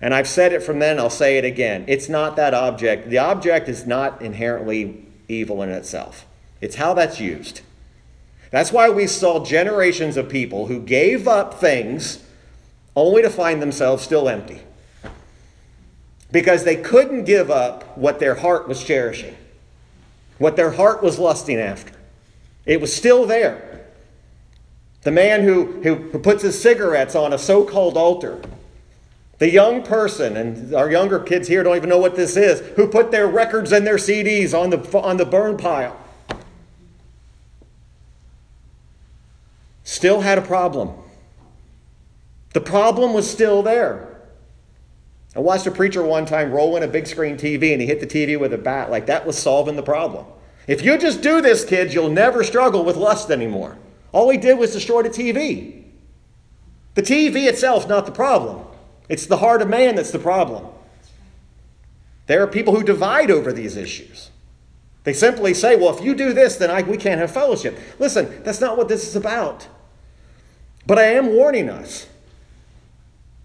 And 0.00 0.14
I've 0.14 0.28
said 0.28 0.52
it 0.52 0.62
from 0.62 0.78
then, 0.78 1.00
I'll 1.00 1.10
say 1.10 1.38
it 1.38 1.44
again. 1.44 1.84
It's 1.88 2.08
not 2.08 2.36
that 2.36 2.54
object. 2.54 3.10
The 3.10 3.18
object 3.18 3.68
is 3.68 3.84
not 3.84 4.22
inherently 4.22 5.04
evil 5.26 5.60
in 5.62 5.70
itself, 5.70 6.24
it's 6.60 6.76
how 6.76 6.94
that's 6.94 7.18
used. 7.18 7.62
That's 8.50 8.72
why 8.72 8.88
we 8.88 9.06
saw 9.06 9.44
generations 9.44 10.16
of 10.16 10.30
people 10.30 10.68
who 10.68 10.80
gave 10.80 11.28
up 11.28 11.60
things 11.60 12.24
only 12.96 13.20
to 13.20 13.28
find 13.28 13.60
themselves 13.60 14.02
still 14.02 14.26
empty. 14.26 14.62
Because 16.32 16.64
they 16.64 16.76
couldn't 16.76 17.24
give 17.24 17.50
up 17.50 17.98
what 17.98 18.20
their 18.20 18.36
heart 18.36 18.66
was 18.66 18.82
cherishing 18.82 19.36
what 20.38 20.56
their 20.56 20.70
heart 20.70 21.02
was 21.02 21.18
lusting 21.18 21.58
after. 21.58 21.92
It 22.64 22.80
was 22.80 22.94
still 22.94 23.26
there. 23.26 23.86
The 25.02 25.10
man 25.10 25.42
who, 25.42 25.80
who, 25.82 26.18
puts 26.18 26.42
his 26.42 26.60
cigarettes 26.60 27.14
on 27.14 27.32
a 27.32 27.38
so 27.38 27.64
called 27.64 27.96
altar. 27.96 28.40
The 29.38 29.50
young 29.50 29.82
person, 29.82 30.36
and 30.36 30.74
our 30.74 30.90
younger 30.90 31.20
kids 31.20 31.46
here 31.46 31.62
don't 31.62 31.76
even 31.76 31.88
know 31.88 31.98
what 31.98 32.16
this 32.16 32.36
is, 32.36 32.60
who 32.76 32.88
put 32.88 33.10
their 33.10 33.28
records 33.28 33.70
and 33.70 33.86
their 33.86 33.96
CDs 33.96 34.52
on 34.52 34.70
the, 34.70 34.98
on 34.98 35.16
the 35.16 35.24
burn 35.24 35.56
pile. 35.56 35.96
Still 39.84 40.20
had 40.20 40.38
a 40.38 40.42
problem. 40.42 40.92
The 42.52 42.60
problem 42.60 43.14
was 43.14 43.30
still 43.30 43.62
there. 43.62 44.07
I 45.38 45.40
watched 45.40 45.68
a 45.68 45.70
preacher 45.70 46.02
one 46.02 46.26
time 46.26 46.50
roll 46.50 46.76
in 46.76 46.82
a 46.82 46.88
big 46.88 47.06
screen 47.06 47.36
TV 47.36 47.70
and 47.70 47.80
he 47.80 47.86
hit 47.86 48.00
the 48.00 48.08
TV 48.08 48.36
with 48.36 48.52
a 48.52 48.58
bat 48.58 48.90
like 48.90 49.06
that 49.06 49.24
was 49.24 49.38
solving 49.38 49.76
the 49.76 49.84
problem. 49.84 50.26
If 50.66 50.82
you 50.82 50.98
just 50.98 51.22
do 51.22 51.40
this, 51.40 51.64
kids, 51.64 51.94
you'll 51.94 52.10
never 52.10 52.42
struggle 52.42 52.84
with 52.84 52.96
lust 52.96 53.30
anymore. 53.30 53.78
All 54.10 54.30
he 54.30 54.36
did 54.36 54.58
was 54.58 54.72
destroy 54.72 55.04
the 55.04 55.10
TV. 55.10 55.84
The 56.96 57.02
TV 57.02 57.46
itself 57.46 57.88
not 57.88 58.04
the 58.04 58.10
problem, 58.10 58.66
it's 59.08 59.26
the 59.26 59.36
heart 59.36 59.62
of 59.62 59.68
man 59.68 59.94
that's 59.94 60.10
the 60.10 60.18
problem. 60.18 60.66
There 62.26 62.42
are 62.42 62.48
people 62.48 62.74
who 62.74 62.82
divide 62.82 63.30
over 63.30 63.52
these 63.52 63.76
issues. 63.76 64.32
They 65.04 65.12
simply 65.12 65.54
say, 65.54 65.76
well, 65.76 65.96
if 65.96 66.04
you 66.04 66.16
do 66.16 66.32
this, 66.32 66.56
then 66.56 66.68
I, 66.68 66.82
we 66.82 66.96
can't 66.96 67.20
have 67.20 67.30
fellowship. 67.30 67.78
Listen, 68.00 68.42
that's 68.42 68.60
not 68.60 68.76
what 68.76 68.88
this 68.88 69.06
is 69.06 69.14
about. 69.14 69.68
But 70.84 70.98
I 70.98 71.12
am 71.12 71.28
warning 71.28 71.70
us. 71.70 72.08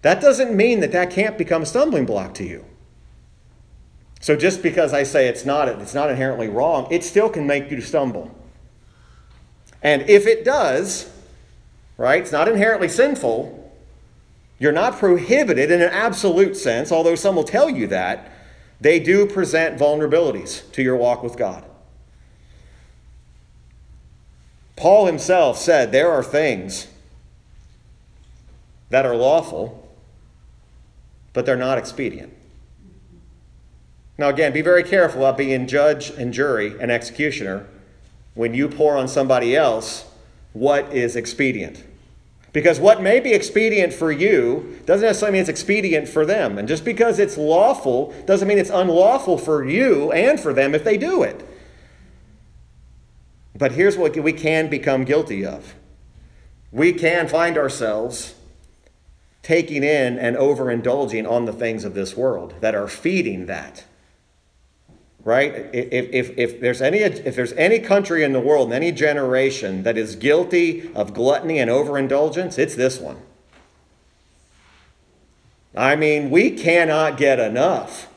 That 0.04 0.20
doesn't 0.20 0.54
mean 0.54 0.80
that 0.80 0.92
that 0.92 1.10
can't 1.10 1.38
become 1.38 1.62
a 1.62 1.66
stumbling 1.66 2.04
block 2.04 2.34
to 2.34 2.44
you. 2.44 2.66
So 4.20 4.36
just 4.36 4.62
because 4.62 4.92
I 4.92 5.02
say 5.02 5.28
it's 5.28 5.46
not, 5.46 5.66
it's 5.66 5.94
not 5.94 6.10
inherently 6.10 6.46
wrong, 6.46 6.86
it 6.90 7.02
still 7.02 7.30
can 7.30 7.46
make 7.46 7.70
you 7.70 7.80
stumble. 7.80 8.30
And 9.82 10.02
if 10.02 10.26
it 10.26 10.44
does, 10.44 11.10
right, 11.96 12.20
it's 12.20 12.32
not 12.32 12.48
inherently 12.48 12.86
sinful, 12.86 13.74
you're 14.58 14.72
not 14.72 14.98
prohibited 14.98 15.70
in 15.70 15.80
an 15.80 15.88
absolute 15.88 16.54
sense, 16.54 16.92
although 16.92 17.14
some 17.14 17.34
will 17.34 17.42
tell 17.42 17.70
you 17.70 17.86
that. 17.86 18.30
They 18.82 19.00
do 19.00 19.24
present 19.24 19.78
vulnerabilities 19.78 20.70
to 20.72 20.82
your 20.82 20.96
walk 20.96 21.22
with 21.22 21.38
God. 21.38 21.64
Paul 24.76 25.06
himself 25.06 25.56
said 25.56 25.92
there 25.92 26.10
are 26.10 26.22
things 26.22 26.88
that 28.90 29.06
are 29.06 29.16
lawful, 29.16 29.80
but 31.34 31.44
they're 31.44 31.56
not 31.56 31.76
expedient. 31.76 32.32
Now, 34.16 34.28
again, 34.28 34.52
be 34.52 34.62
very 34.62 34.84
careful 34.84 35.20
about 35.20 35.36
being 35.36 35.66
judge 35.66 36.10
and 36.10 36.32
jury 36.32 36.74
and 36.80 36.90
executioner 36.90 37.66
when 38.34 38.54
you 38.54 38.68
pour 38.68 38.96
on 38.96 39.08
somebody 39.08 39.54
else 39.54 40.06
what 40.52 40.92
is 40.94 41.16
expedient. 41.16 41.84
Because 42.52 42.78
what 42.78 43.02
may 43.02 43.18
be 43.18 43.32
expedient 43.32 43.92
for 43.92 44.12
you 44.12 44.80
doesn't 44.86 45.04
necessarily 45.04 45.32
mean 45.32 45.40
it's 45.40 45.50
expedient 45.50 46.08
for 46.08 46.24
them. 46.24 46.56
And 46.56 46.68
just 46.68 46.84
because 46.84 47.18
it's 47.18 47.36
lawful 47.36 48.14
doesn't 48.26 48.46
mean 48.46 48.58
it's 48.58 48.70
unlawful 48.70 49.38
for 49.38 49.64
you 49.64 50.12
and 50.12 50.38
for 50.38 50.52
them 50.52 50.72
if 50.72 50.84
they 50.84 50.96
do 50.96 51.24
it. 51.24 51.44
But 53.56 53.72
here's 53.72 53.96
what 53.96 54.16
we 54.16 54.32
can 54.32 54.70
become 54.70 55.04
guilty 55.04 55.44
of 55.44 55.74
we 56.70 56.92
can 56.92 57.28
find 57.28 57.56
ourselves 57.56 58.33
taking 59.44 59.84
in 59.84 60.18
and 60.18 60.36
overindulging 60.36 61.30
on 61.30 61.44
the 61.44 61.52
things 61.52 61.84
of 61.84 61.94
this 61.94 62.16
world 62.16 62.54
that 62.60 62.74
are 62.74 62.88
feeding 62.88 63.46
that 63.46 63.84
right? 65.24 65.70
If, 65.72 66.10
if, 66.12 66.38
if, 66.38 66.60
there's 66.60 66.82
any, 66.82 66.98
if 66.98 67.34
there's 67.34 67.52
any 67.54 67.78
country 67.78 68.22
in 68.22 68.32
the 68.32 68.40
world, 68.40 68.72
any 68.72 68.92
generation 68.92 69.82
that 69.82 69.96
is 69.96 70.16
guilty 70.16 70.92
of 70.94 71.14
gluttony 71.14 71.58
and 71.58 71.70
overindulgence, 71.70 72.58
it's 72.58 72.74
this 72.74 73.00
one. 73.00 73.16
I 75.74 75.96
mean, 75.96 76.30
we 76.30 76.50
cannot 76.50 77.16
get 77.16 77.40
enough. 77.40 78.08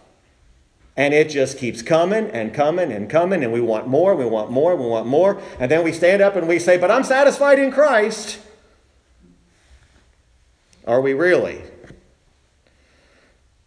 And 0.96 1.14
it 1.14 1.30
just 1.30 1.60
keeps 1.60 1.82
coming 1.82 2.28
and 2.32 2.54
coming 2.54 2.92
and 2.92 3.10
coming, 3.10 3.44
and 3.44 3.54
we 3.54 3.62
want 3.62 3.88
more, 3.88 4.16
we 4.16 4.26
want 4.26 4.52
more, 4.52 4.76
we 4.76 4.88
want 4.88 5.06
more. 5.06 5.40
And 5.60 5.70
then 5.70 5.84
we 5.84 5.92
stand 5.92 6.24
up 6.24 6.36
and 6.36 6.48
we 6.48 6.58
say, 6.58 6.78
But 6.78 6.90
I'm 6.90 7.04
satisfied 7.04 7.60
in 7.60 7.72
Christ. 7.72 8.40
Are 10.88 11.02
we 11.02 11.14
really? 11.14 11.62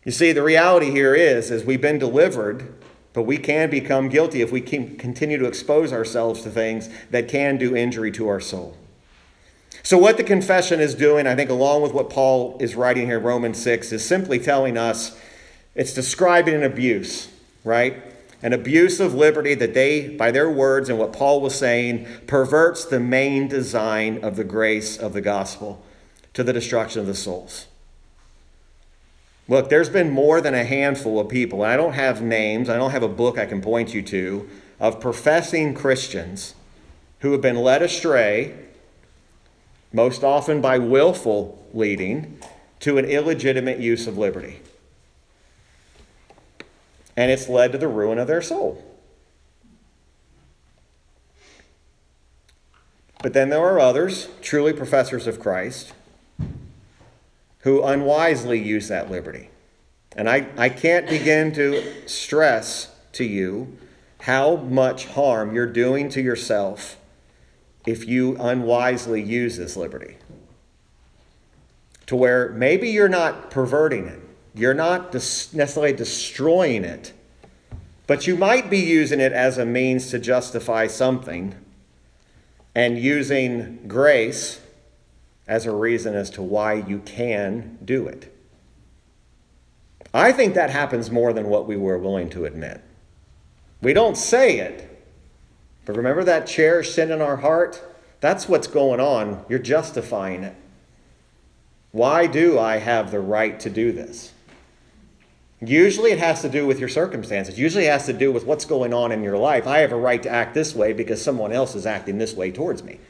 You 0.05 0.11
see, 0.11 0.33
the 0.33 0.43
reality 0.43 0.91
here 0.91 1.15
is, 1.15 1.53
is 1.53 1.65
we've 1.65 1.81
been 1.81 1.99
delivered 1.99 2.81
but 3.13 3.23
we 3.23 3.39
can 3.39 3.71
become 3.71 4.09
guilty 4.09 4.41
if 4.41 4.53
we 4.53 4.61
continue 4.61 5.39
to 5.39 5.47
expose 5.47 5.93
ourselves 5.93 6.43
to 6.43 6.51
things 6.51 6.89
that 7.11 7.29
can 7.29 7.57
do 7.57 7.75
injury 7.75 8.13
to 8.13 8.29
our 8.29 8.41
soul. 8.41 8.77
So, 9.83 9.99
what 9.99 10.17
the 10.17 10.25
confession 10.25 10.79
is 10.79 10.95
doing, 10.95 11.27
I 11.27 11.35
think, 11.35 11.51
along 11.51 11.83
with 11.83 11.93
what 11.93 12.11
Paul 12.11 12.57
is 12.61 12.77
writing 12.77 13.07
here 13.07 13.19
in 13.19 13.25
Romans 13.25 13.61
6, 13.63 13.93
is 13.93 14.05
simply 14.05 14.39
telling 14.39 14.77
us 14.77 15.19
it's 15.75 15.93
describing 15.93 16.55
an 16.55 16.63
abuse, 16.63 17.29
right? 17.65 17.97
An 18.43 18.53
abuse 18.53 19.01
of 19.01 19.15
liberty 19.15 19.55
that 19.55 19.75
they, 19.75 20.09
by 20.09 20.31
their 20.31 20.51
words 20.51 20.89
and 20.89 20.99
what 20.99 21.13
Paul 21.13 21.41
was 21.41 21.55
saying, 21.55 22.07
perverts 22.27 22.85
the 22.85 23.01
main 23.01 23.49
design 23.49 24.23
of 24.23 24.37
the 24.37 24.45
grace 24.45 24.97
of 24.97 25.15
the 25.15 25.21
gospel 25.21 25.85
to 26.41 26.45
the 26.45 26.55
destruction 26.55 27.03
of 27.03 27.07
the 27.07 27.15
souls. 27.15 27.67
Look, 29.47 29.69
there's 29.69 29.91
been 29.91 30.11
more 30.11 30.41
than 30.41 30.55
a 30.55 30.65
handful 30.65 31.21
of 31.21 31.29
people, 31.29 31.63
I 31.63 31.77
don't 31.77 31.93
have 31.93 32.23
names, 32.23 32.71
I 32.71 32.79
don't 32.79 32.93
have 32.93 33.03
a 33.03 33.09
book 33.09 33.37
I 33.37 33.45
can 33.45 33.61
point 33.61 33.93
you 33.93 34.01
to, 34.05 34.49
of 34.79 35.01
professing 35.01 35.75
Christians 35.75 36.55
who 37.19 37.33
have 37.33 37.43
been 37.43 37.57
led 37.57 37.83
astray, 37.83 38.55
most 39.93 40.25
often 40.25 40.63
by 40.63 40.79
willful 40.79 41.63
leading, 41.75 42.39
to 42.79 42.97
an 42.97 43.05
illegitimate 43.05 43.79
use 43.79 44.07
of 44.07 44.17
liberty. 44.17 44.61
And 47.19 47.31
it's 47.31 47.51
led 47.51 47.73
to 47.73 47.79
the 47.79 47.89
ruin 47.89 48.19
of 48.19 48.29
their 48.29 48.41
soul. 48.41 48.83
But 53.23 53.35
then 53.35 53.51
there 53.51 53.61
are 53.61 53.79
others, 53.79 54.29
truly 54.41 54.73
professors 54.73 55.27
of 55.27 55.39
Christ, 55.39 55.93
who 57.61 57.83
unwisely 57.83 58.59
use 58.59 58.89
that 58.89 59.11
liberty. 59.11 59.51
And 60.17 60.29
I, 60.29 60.49
I 60.57 60.69
can't 60.69 61.09
begin 61.09 61.53
to 61.53 62.09
stress 62.09 62.95
to 63.13 63.25
you 63.25 63.77
how 64.21 64.57
much 64.57 65.07
harm 65.07 65.55
you're 65.55 65.67
doing 65.67 66.09
to 66.11 66.21
yourself 66.21 66.97
if 67.87 68.07
you 68.07 68.37
unwisely 68.39 69.23
use 69.23 69.57
this 69.57 69.77
liberty. 69.77 70.17
To 72.07 72.17
where 72.17 72.51
maybe 72.51 72.91
you're 72.91 73.09
not 73.09 73.51
perverting 73.51 74.07
it, 74.07 74.21
you're 74.55 74.75
not 74.75 75.15
necessarily 75.15 75.93
destroying 75.93 76.85
it, 76.85 77.13
but 78.07 78.27
you 78.27 78.37
might 78.37 78.69
be 78.69 78.79
using 78.79 79.21
it 79.21 79.33
as 79.33 79.59
a 79.59 79.65
means 79.65 80.11
to 80.11 80.19
justify 80.19 80.89
something 80.89 81.55
and 82.75 82.99
using 82.99 83.87
grace 83.87 84.61
as 85.51 85.67
a 85.67 85.73
reason 85.73 86.15
as 86.15 86.31
to 86.31 86.41
why 86.41 86.75
you 86.75 87.01
can 87.01 87.77
do 87.85 88.07
it. 88.07 88.33
I 90.15 90.31
think 90.31 90.55
that 90.55 90.71
happens 90.71 91.11
more 91.11 91.33
than 91.33 91.49
what 91.49 91.67
we 91.67 91.77
were 91.77 91.99
willing 91.99 92.31
to 92.31 92.45
admit. 92.45 92.81
We 93.83 93.93
don't 93.93 94.17
say 94.17 94.61
it, 94.61 95.05
but 95.85 95.97
remember 95.97 96.23
that 96.23 96.47
cherished 96.47 96.95
sin 96.95 97.11
in 97.11 97.21
our 97.21 97.39
heart? 97.39 97.83
That's 98.21 98.49
what's 98.49 98.69
going 98.69 99.01
on. 99.01 99.45
You're 99.49 99.59
justifying 99.59 100.45
it. 100.45 100.55
Why 101.91 102.29
do 102.29 102.57
I 102.57 102.77
have 102.77 103.11
the 103.11 103.19
right 103.19 103.59
to 103.59 103.71
do 103.71 103.91
this? 103.91 104.33
Usually 105.61 106.13
it 106.13 106.21
has 106.21 106.43
to 106.43 106.49
do 106.49 106.65
with 106.65 106.79
your 106.79 106.89
circumstances. 106.89 107.59
Usually 107.59 107.87
it 107.87 107.91
has 107.91 108.07
to 108.07 108.13
do 108.13 108.31
with 108.31 108.47
what's 108.47 108.65
going 108.65 108.95
on 108.95 109.11
in 109.11 109.25
your 109.25 109.37
life. 109.37 109.67
I 109.67 109.79
have 109.79 109.91
a 109.91 109.97
right 109.97 110.23
to 110.23 110.31
act 110.31 110.55
this 110.55 110.77
way 110.77 110.93
because 110.93 111.21
someone 111.21 111.51
else 111.51 111.75
is 111.75 111.87
acting 111.87 112.19
this 112.19 112.35
way 112.35 112.53
towards 112.53 112.85
me. 112.85 113.01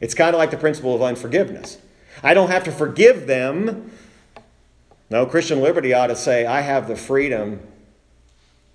It's 0.00 0.14
kind 0.14 0.34
of 0.34 0.38
like 0.38 0.50
the 0.50 0.56
principle 0.56 0.94
of 0.94 1.02
unforgiveness. 1.02 1.78
I 2.22 2.34
don't 2.34 2.50
have 2.50 2.64
to 2.64 2.72
forgive 2.72 3.26
them. 3.26 3.90
No, 5.10 5.26
Christian 5.26 5.60
liberty 5.60 5.94
ought 5.94 6.08
to 6.08 6.16
say, 6.16 6.46
I 6.46 6.60
have 6.60 6.88
the 6.88 6.96
freedom 6.96 7.60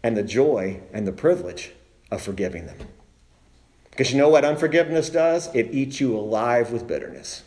and 0.04 0.16
the 0.16 0.24
joy 0.24 0.82
and 0.94 1.06
the 1.06 1.12
privilege 1.12 1.72
of 2.10 2.22
forgiving 2.22 2.66
them. 2.66 2.78
Because 3.90 4.12
you 4.12 4.18
know 4.18 4.30
what 4.30 4.46
unforgiveness 4.46 5.10
does? 5.10 5.54
It 5.54 5.74
eats 5.74 6.00
you 6.00 6.18
alive 6.18 6.72
with 6.72 6.88
bitterness. 6.88 7.44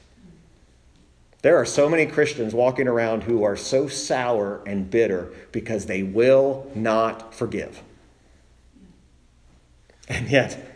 There 1.43 1.57
are 1.57 1.67
so 1.67 1.89
many 1.89 2.07
Christians 2.07 2.55
walking 2.55 2.89
around 2.89 3.25
who 3.25 3.43
are 3.45 3.57
so 3.57 3.89
sour 3.89 4.63
and 4.67 4.91
bitter 4.91 5.31
because 5.53 5.87
they 5.87 6.03
will 6.03 6.71
not 6.75 7.35
forgive. 7.35 7.83
And 10.09 10.29
yet, 10.31 10.74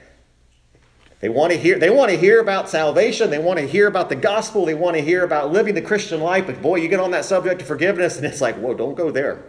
they 1.20 1.28
want 1.28 1.52
to 1.52 1.58
hear, 1.58 1.78
they 1.78 1.90
want 1.90 2.10
to 2.10 2.16
hear 2.16 2.40
about 2.40 2.68
salvation. 2.68 3.30
They 3.30 3.40
want 3.40 3.58
to 3.58 3.66
hear 3.66 3.88
about 3.88 4.08
the 4.08 4.16
gospel. 4.16 4.64
They 4.64 4.74
want 4.74 4.96
to 4.96 5.02
hear 5.02 5.24
about 5.24 5.52
living 5.52 5.74
the 5.74 5.82
Christian 5.82 6.20
life. 6.20 6.46
But 6.46 6.62
boy, 6.62 6.76
you 6.76 6.88
get 6.88 7.00
on 7.00 7.10
that 7.10 7.24
subject 7.24 7.60
of 7.60 7.66
forgiveness, 7.66 8.16
and 8.16 8.24
it's 8.24 8.40
like, 8.40 8.56
whoa, 8.56 8.74
don't 8.74 8.94
go 8.94 9.10
there. 9.10 9.42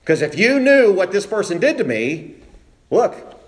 Because 0.00 0.20
if 0.20 0.36
you 0.36 0.60
knew 0.60 0.92
what 0.92 1.10
this 1.10 1.26
person 1.26 1.58
did 1.58 1.78
to 1.78 1.84
me, 1.84 2.34
look, 2.90 3.40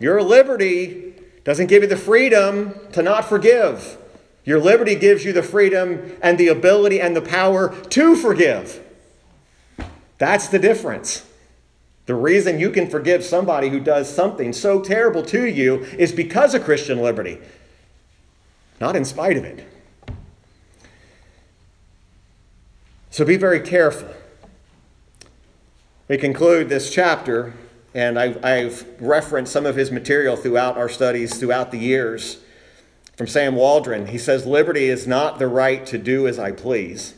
your 0.00 0.22
liberty 0.22 1.14
doesn't 1.44 1.66
give 1.66 1.82
you 1.82 1.88
the 1.88 1.96
freedom 1.96 2.74
to 2.92 3.02
not 3.02 3.24
forgive. 3.24 3.96
Your 4.44 4.58
liberty 4.58 4.94
gives 4.94 5.24
you 5.24 5.32
the 5.32 5.42
freedom 5.42 6.16
and 6.22 6.38
the 6.38 6.48
ability 6.48 7.00
and 7.00 7.14
the 7.14 7.20
power 7.20 7.74
to 7.90 8.16
forgive. 8.16 8.82
That's 10.16 10.48
the 10.48 10.58
difference. 10.58 11.27
The 12.08 12.14
reason 12.14 12.58
you 12.58 12.70
can 12.70 12.88
forgive 12.88 13.22
somebody 13.22 13.68
who 13.68 13.80
does 13.80 14.08
something 14.08 14.54
so 14.54 14.80
terrible 14.80 15.22
to 15.24 15.44
you 15.44 15.84
is 15.98 16.10
because 16.10 16.54
of 16.54 16.64
Christian 16.64 17.02
liberty, 17.02 17.36
not 18.80 18.96
in 18.96 19.04
spite 19.04 19.36
of 19.36 19.44
it. 19.44 19.68
So 23.10 23.26
be 23.26 23.36
very 23.36 23.60
careful 23.60 24.08
We 26.08 26.16
conclude 26.16 26.70
this 26.70 26.90
chapter, 26.90 27.52
and 27.92 28.18
I've, 28.18 28.42
I've 28.42 28.86
referenced 29.02 29.52
some 29.52 29.66
of 29.66 29.76
his 29.76 29.90
material 29.90 30.34
throughout 30.34 30.78
our 30.78 30.88
studies 30.88 31.38
throughout 31.38 31.72
the 31.72 31.78
years. 31.78 32.38
From 33.18 33.26
Sam 33.26 33.54
Waldron, 33.54 34.06
he 34.06 34.16
says, 34.16 34.46
Liberty 34.46 34.86
is 34.88 35.06
not 35.06 35.38
the 35.38 35.46
right 35.46 35.84
to 35.84 35.98
do 35.98 36.26
as 36.26 36.38
I 36.38 36.52
please. 36.52 37.16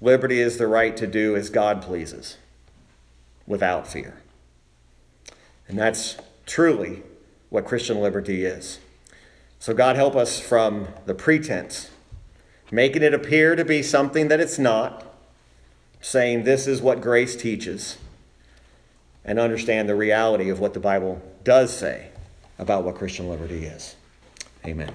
Liberty 0.00 0.40
is 0.40 0.58
the 0.58 0.66
right 0.66 0.96
to 0.96 1.06
do 1.06 1.36
as 1.36 1.50
God 1.50 1.82
pleases, 1.82 2.38
without 3.52 3.86
fear. 3.86 4.20
And 5.68 5.78
that's 5.78 6.16
truly 6.44 7.02
what 7.50 7.64
Christian 7.64 8.00
liberty 8.00 8.44
is. 8.44 8.80
So, 9.60 9.72
God 9.72 9.94
help 9.94 10.16
us 10.16 10.40
from 10.40 10.88
the 11.06 11.14
pretense, 11.14 11.90
making 12.72 13.02
it 13.04 13.14
appear 13.14 13.54
to 13.54 13.64
be 13.64 13.80
something 13.80 14.26
that 14.26 14.40
it's 14.40 14.58
not, 14.58 15.06
saying 16.00 16.42
this 16.42 16.66
is 16.66 16.82
what 16.82 17.00
grace 17.00 17.36
teaches, 17.36 17.96
and 19.24 19.38
understand 19.38 19.88
the 19.88 19.94
reality 19.94 20.48
of 20.48 20.58
what 20.58 20.74
the 20.74 20.80
Bible 20.80 21.22
does 21.44 21.72
say 21.76 22.08
about 22.58 22.82
what 22.82 22.96
Christian 22.96 23.28
liberty 23.28 23.64
is. 23.64 23.94
Amen. 24.66 24.92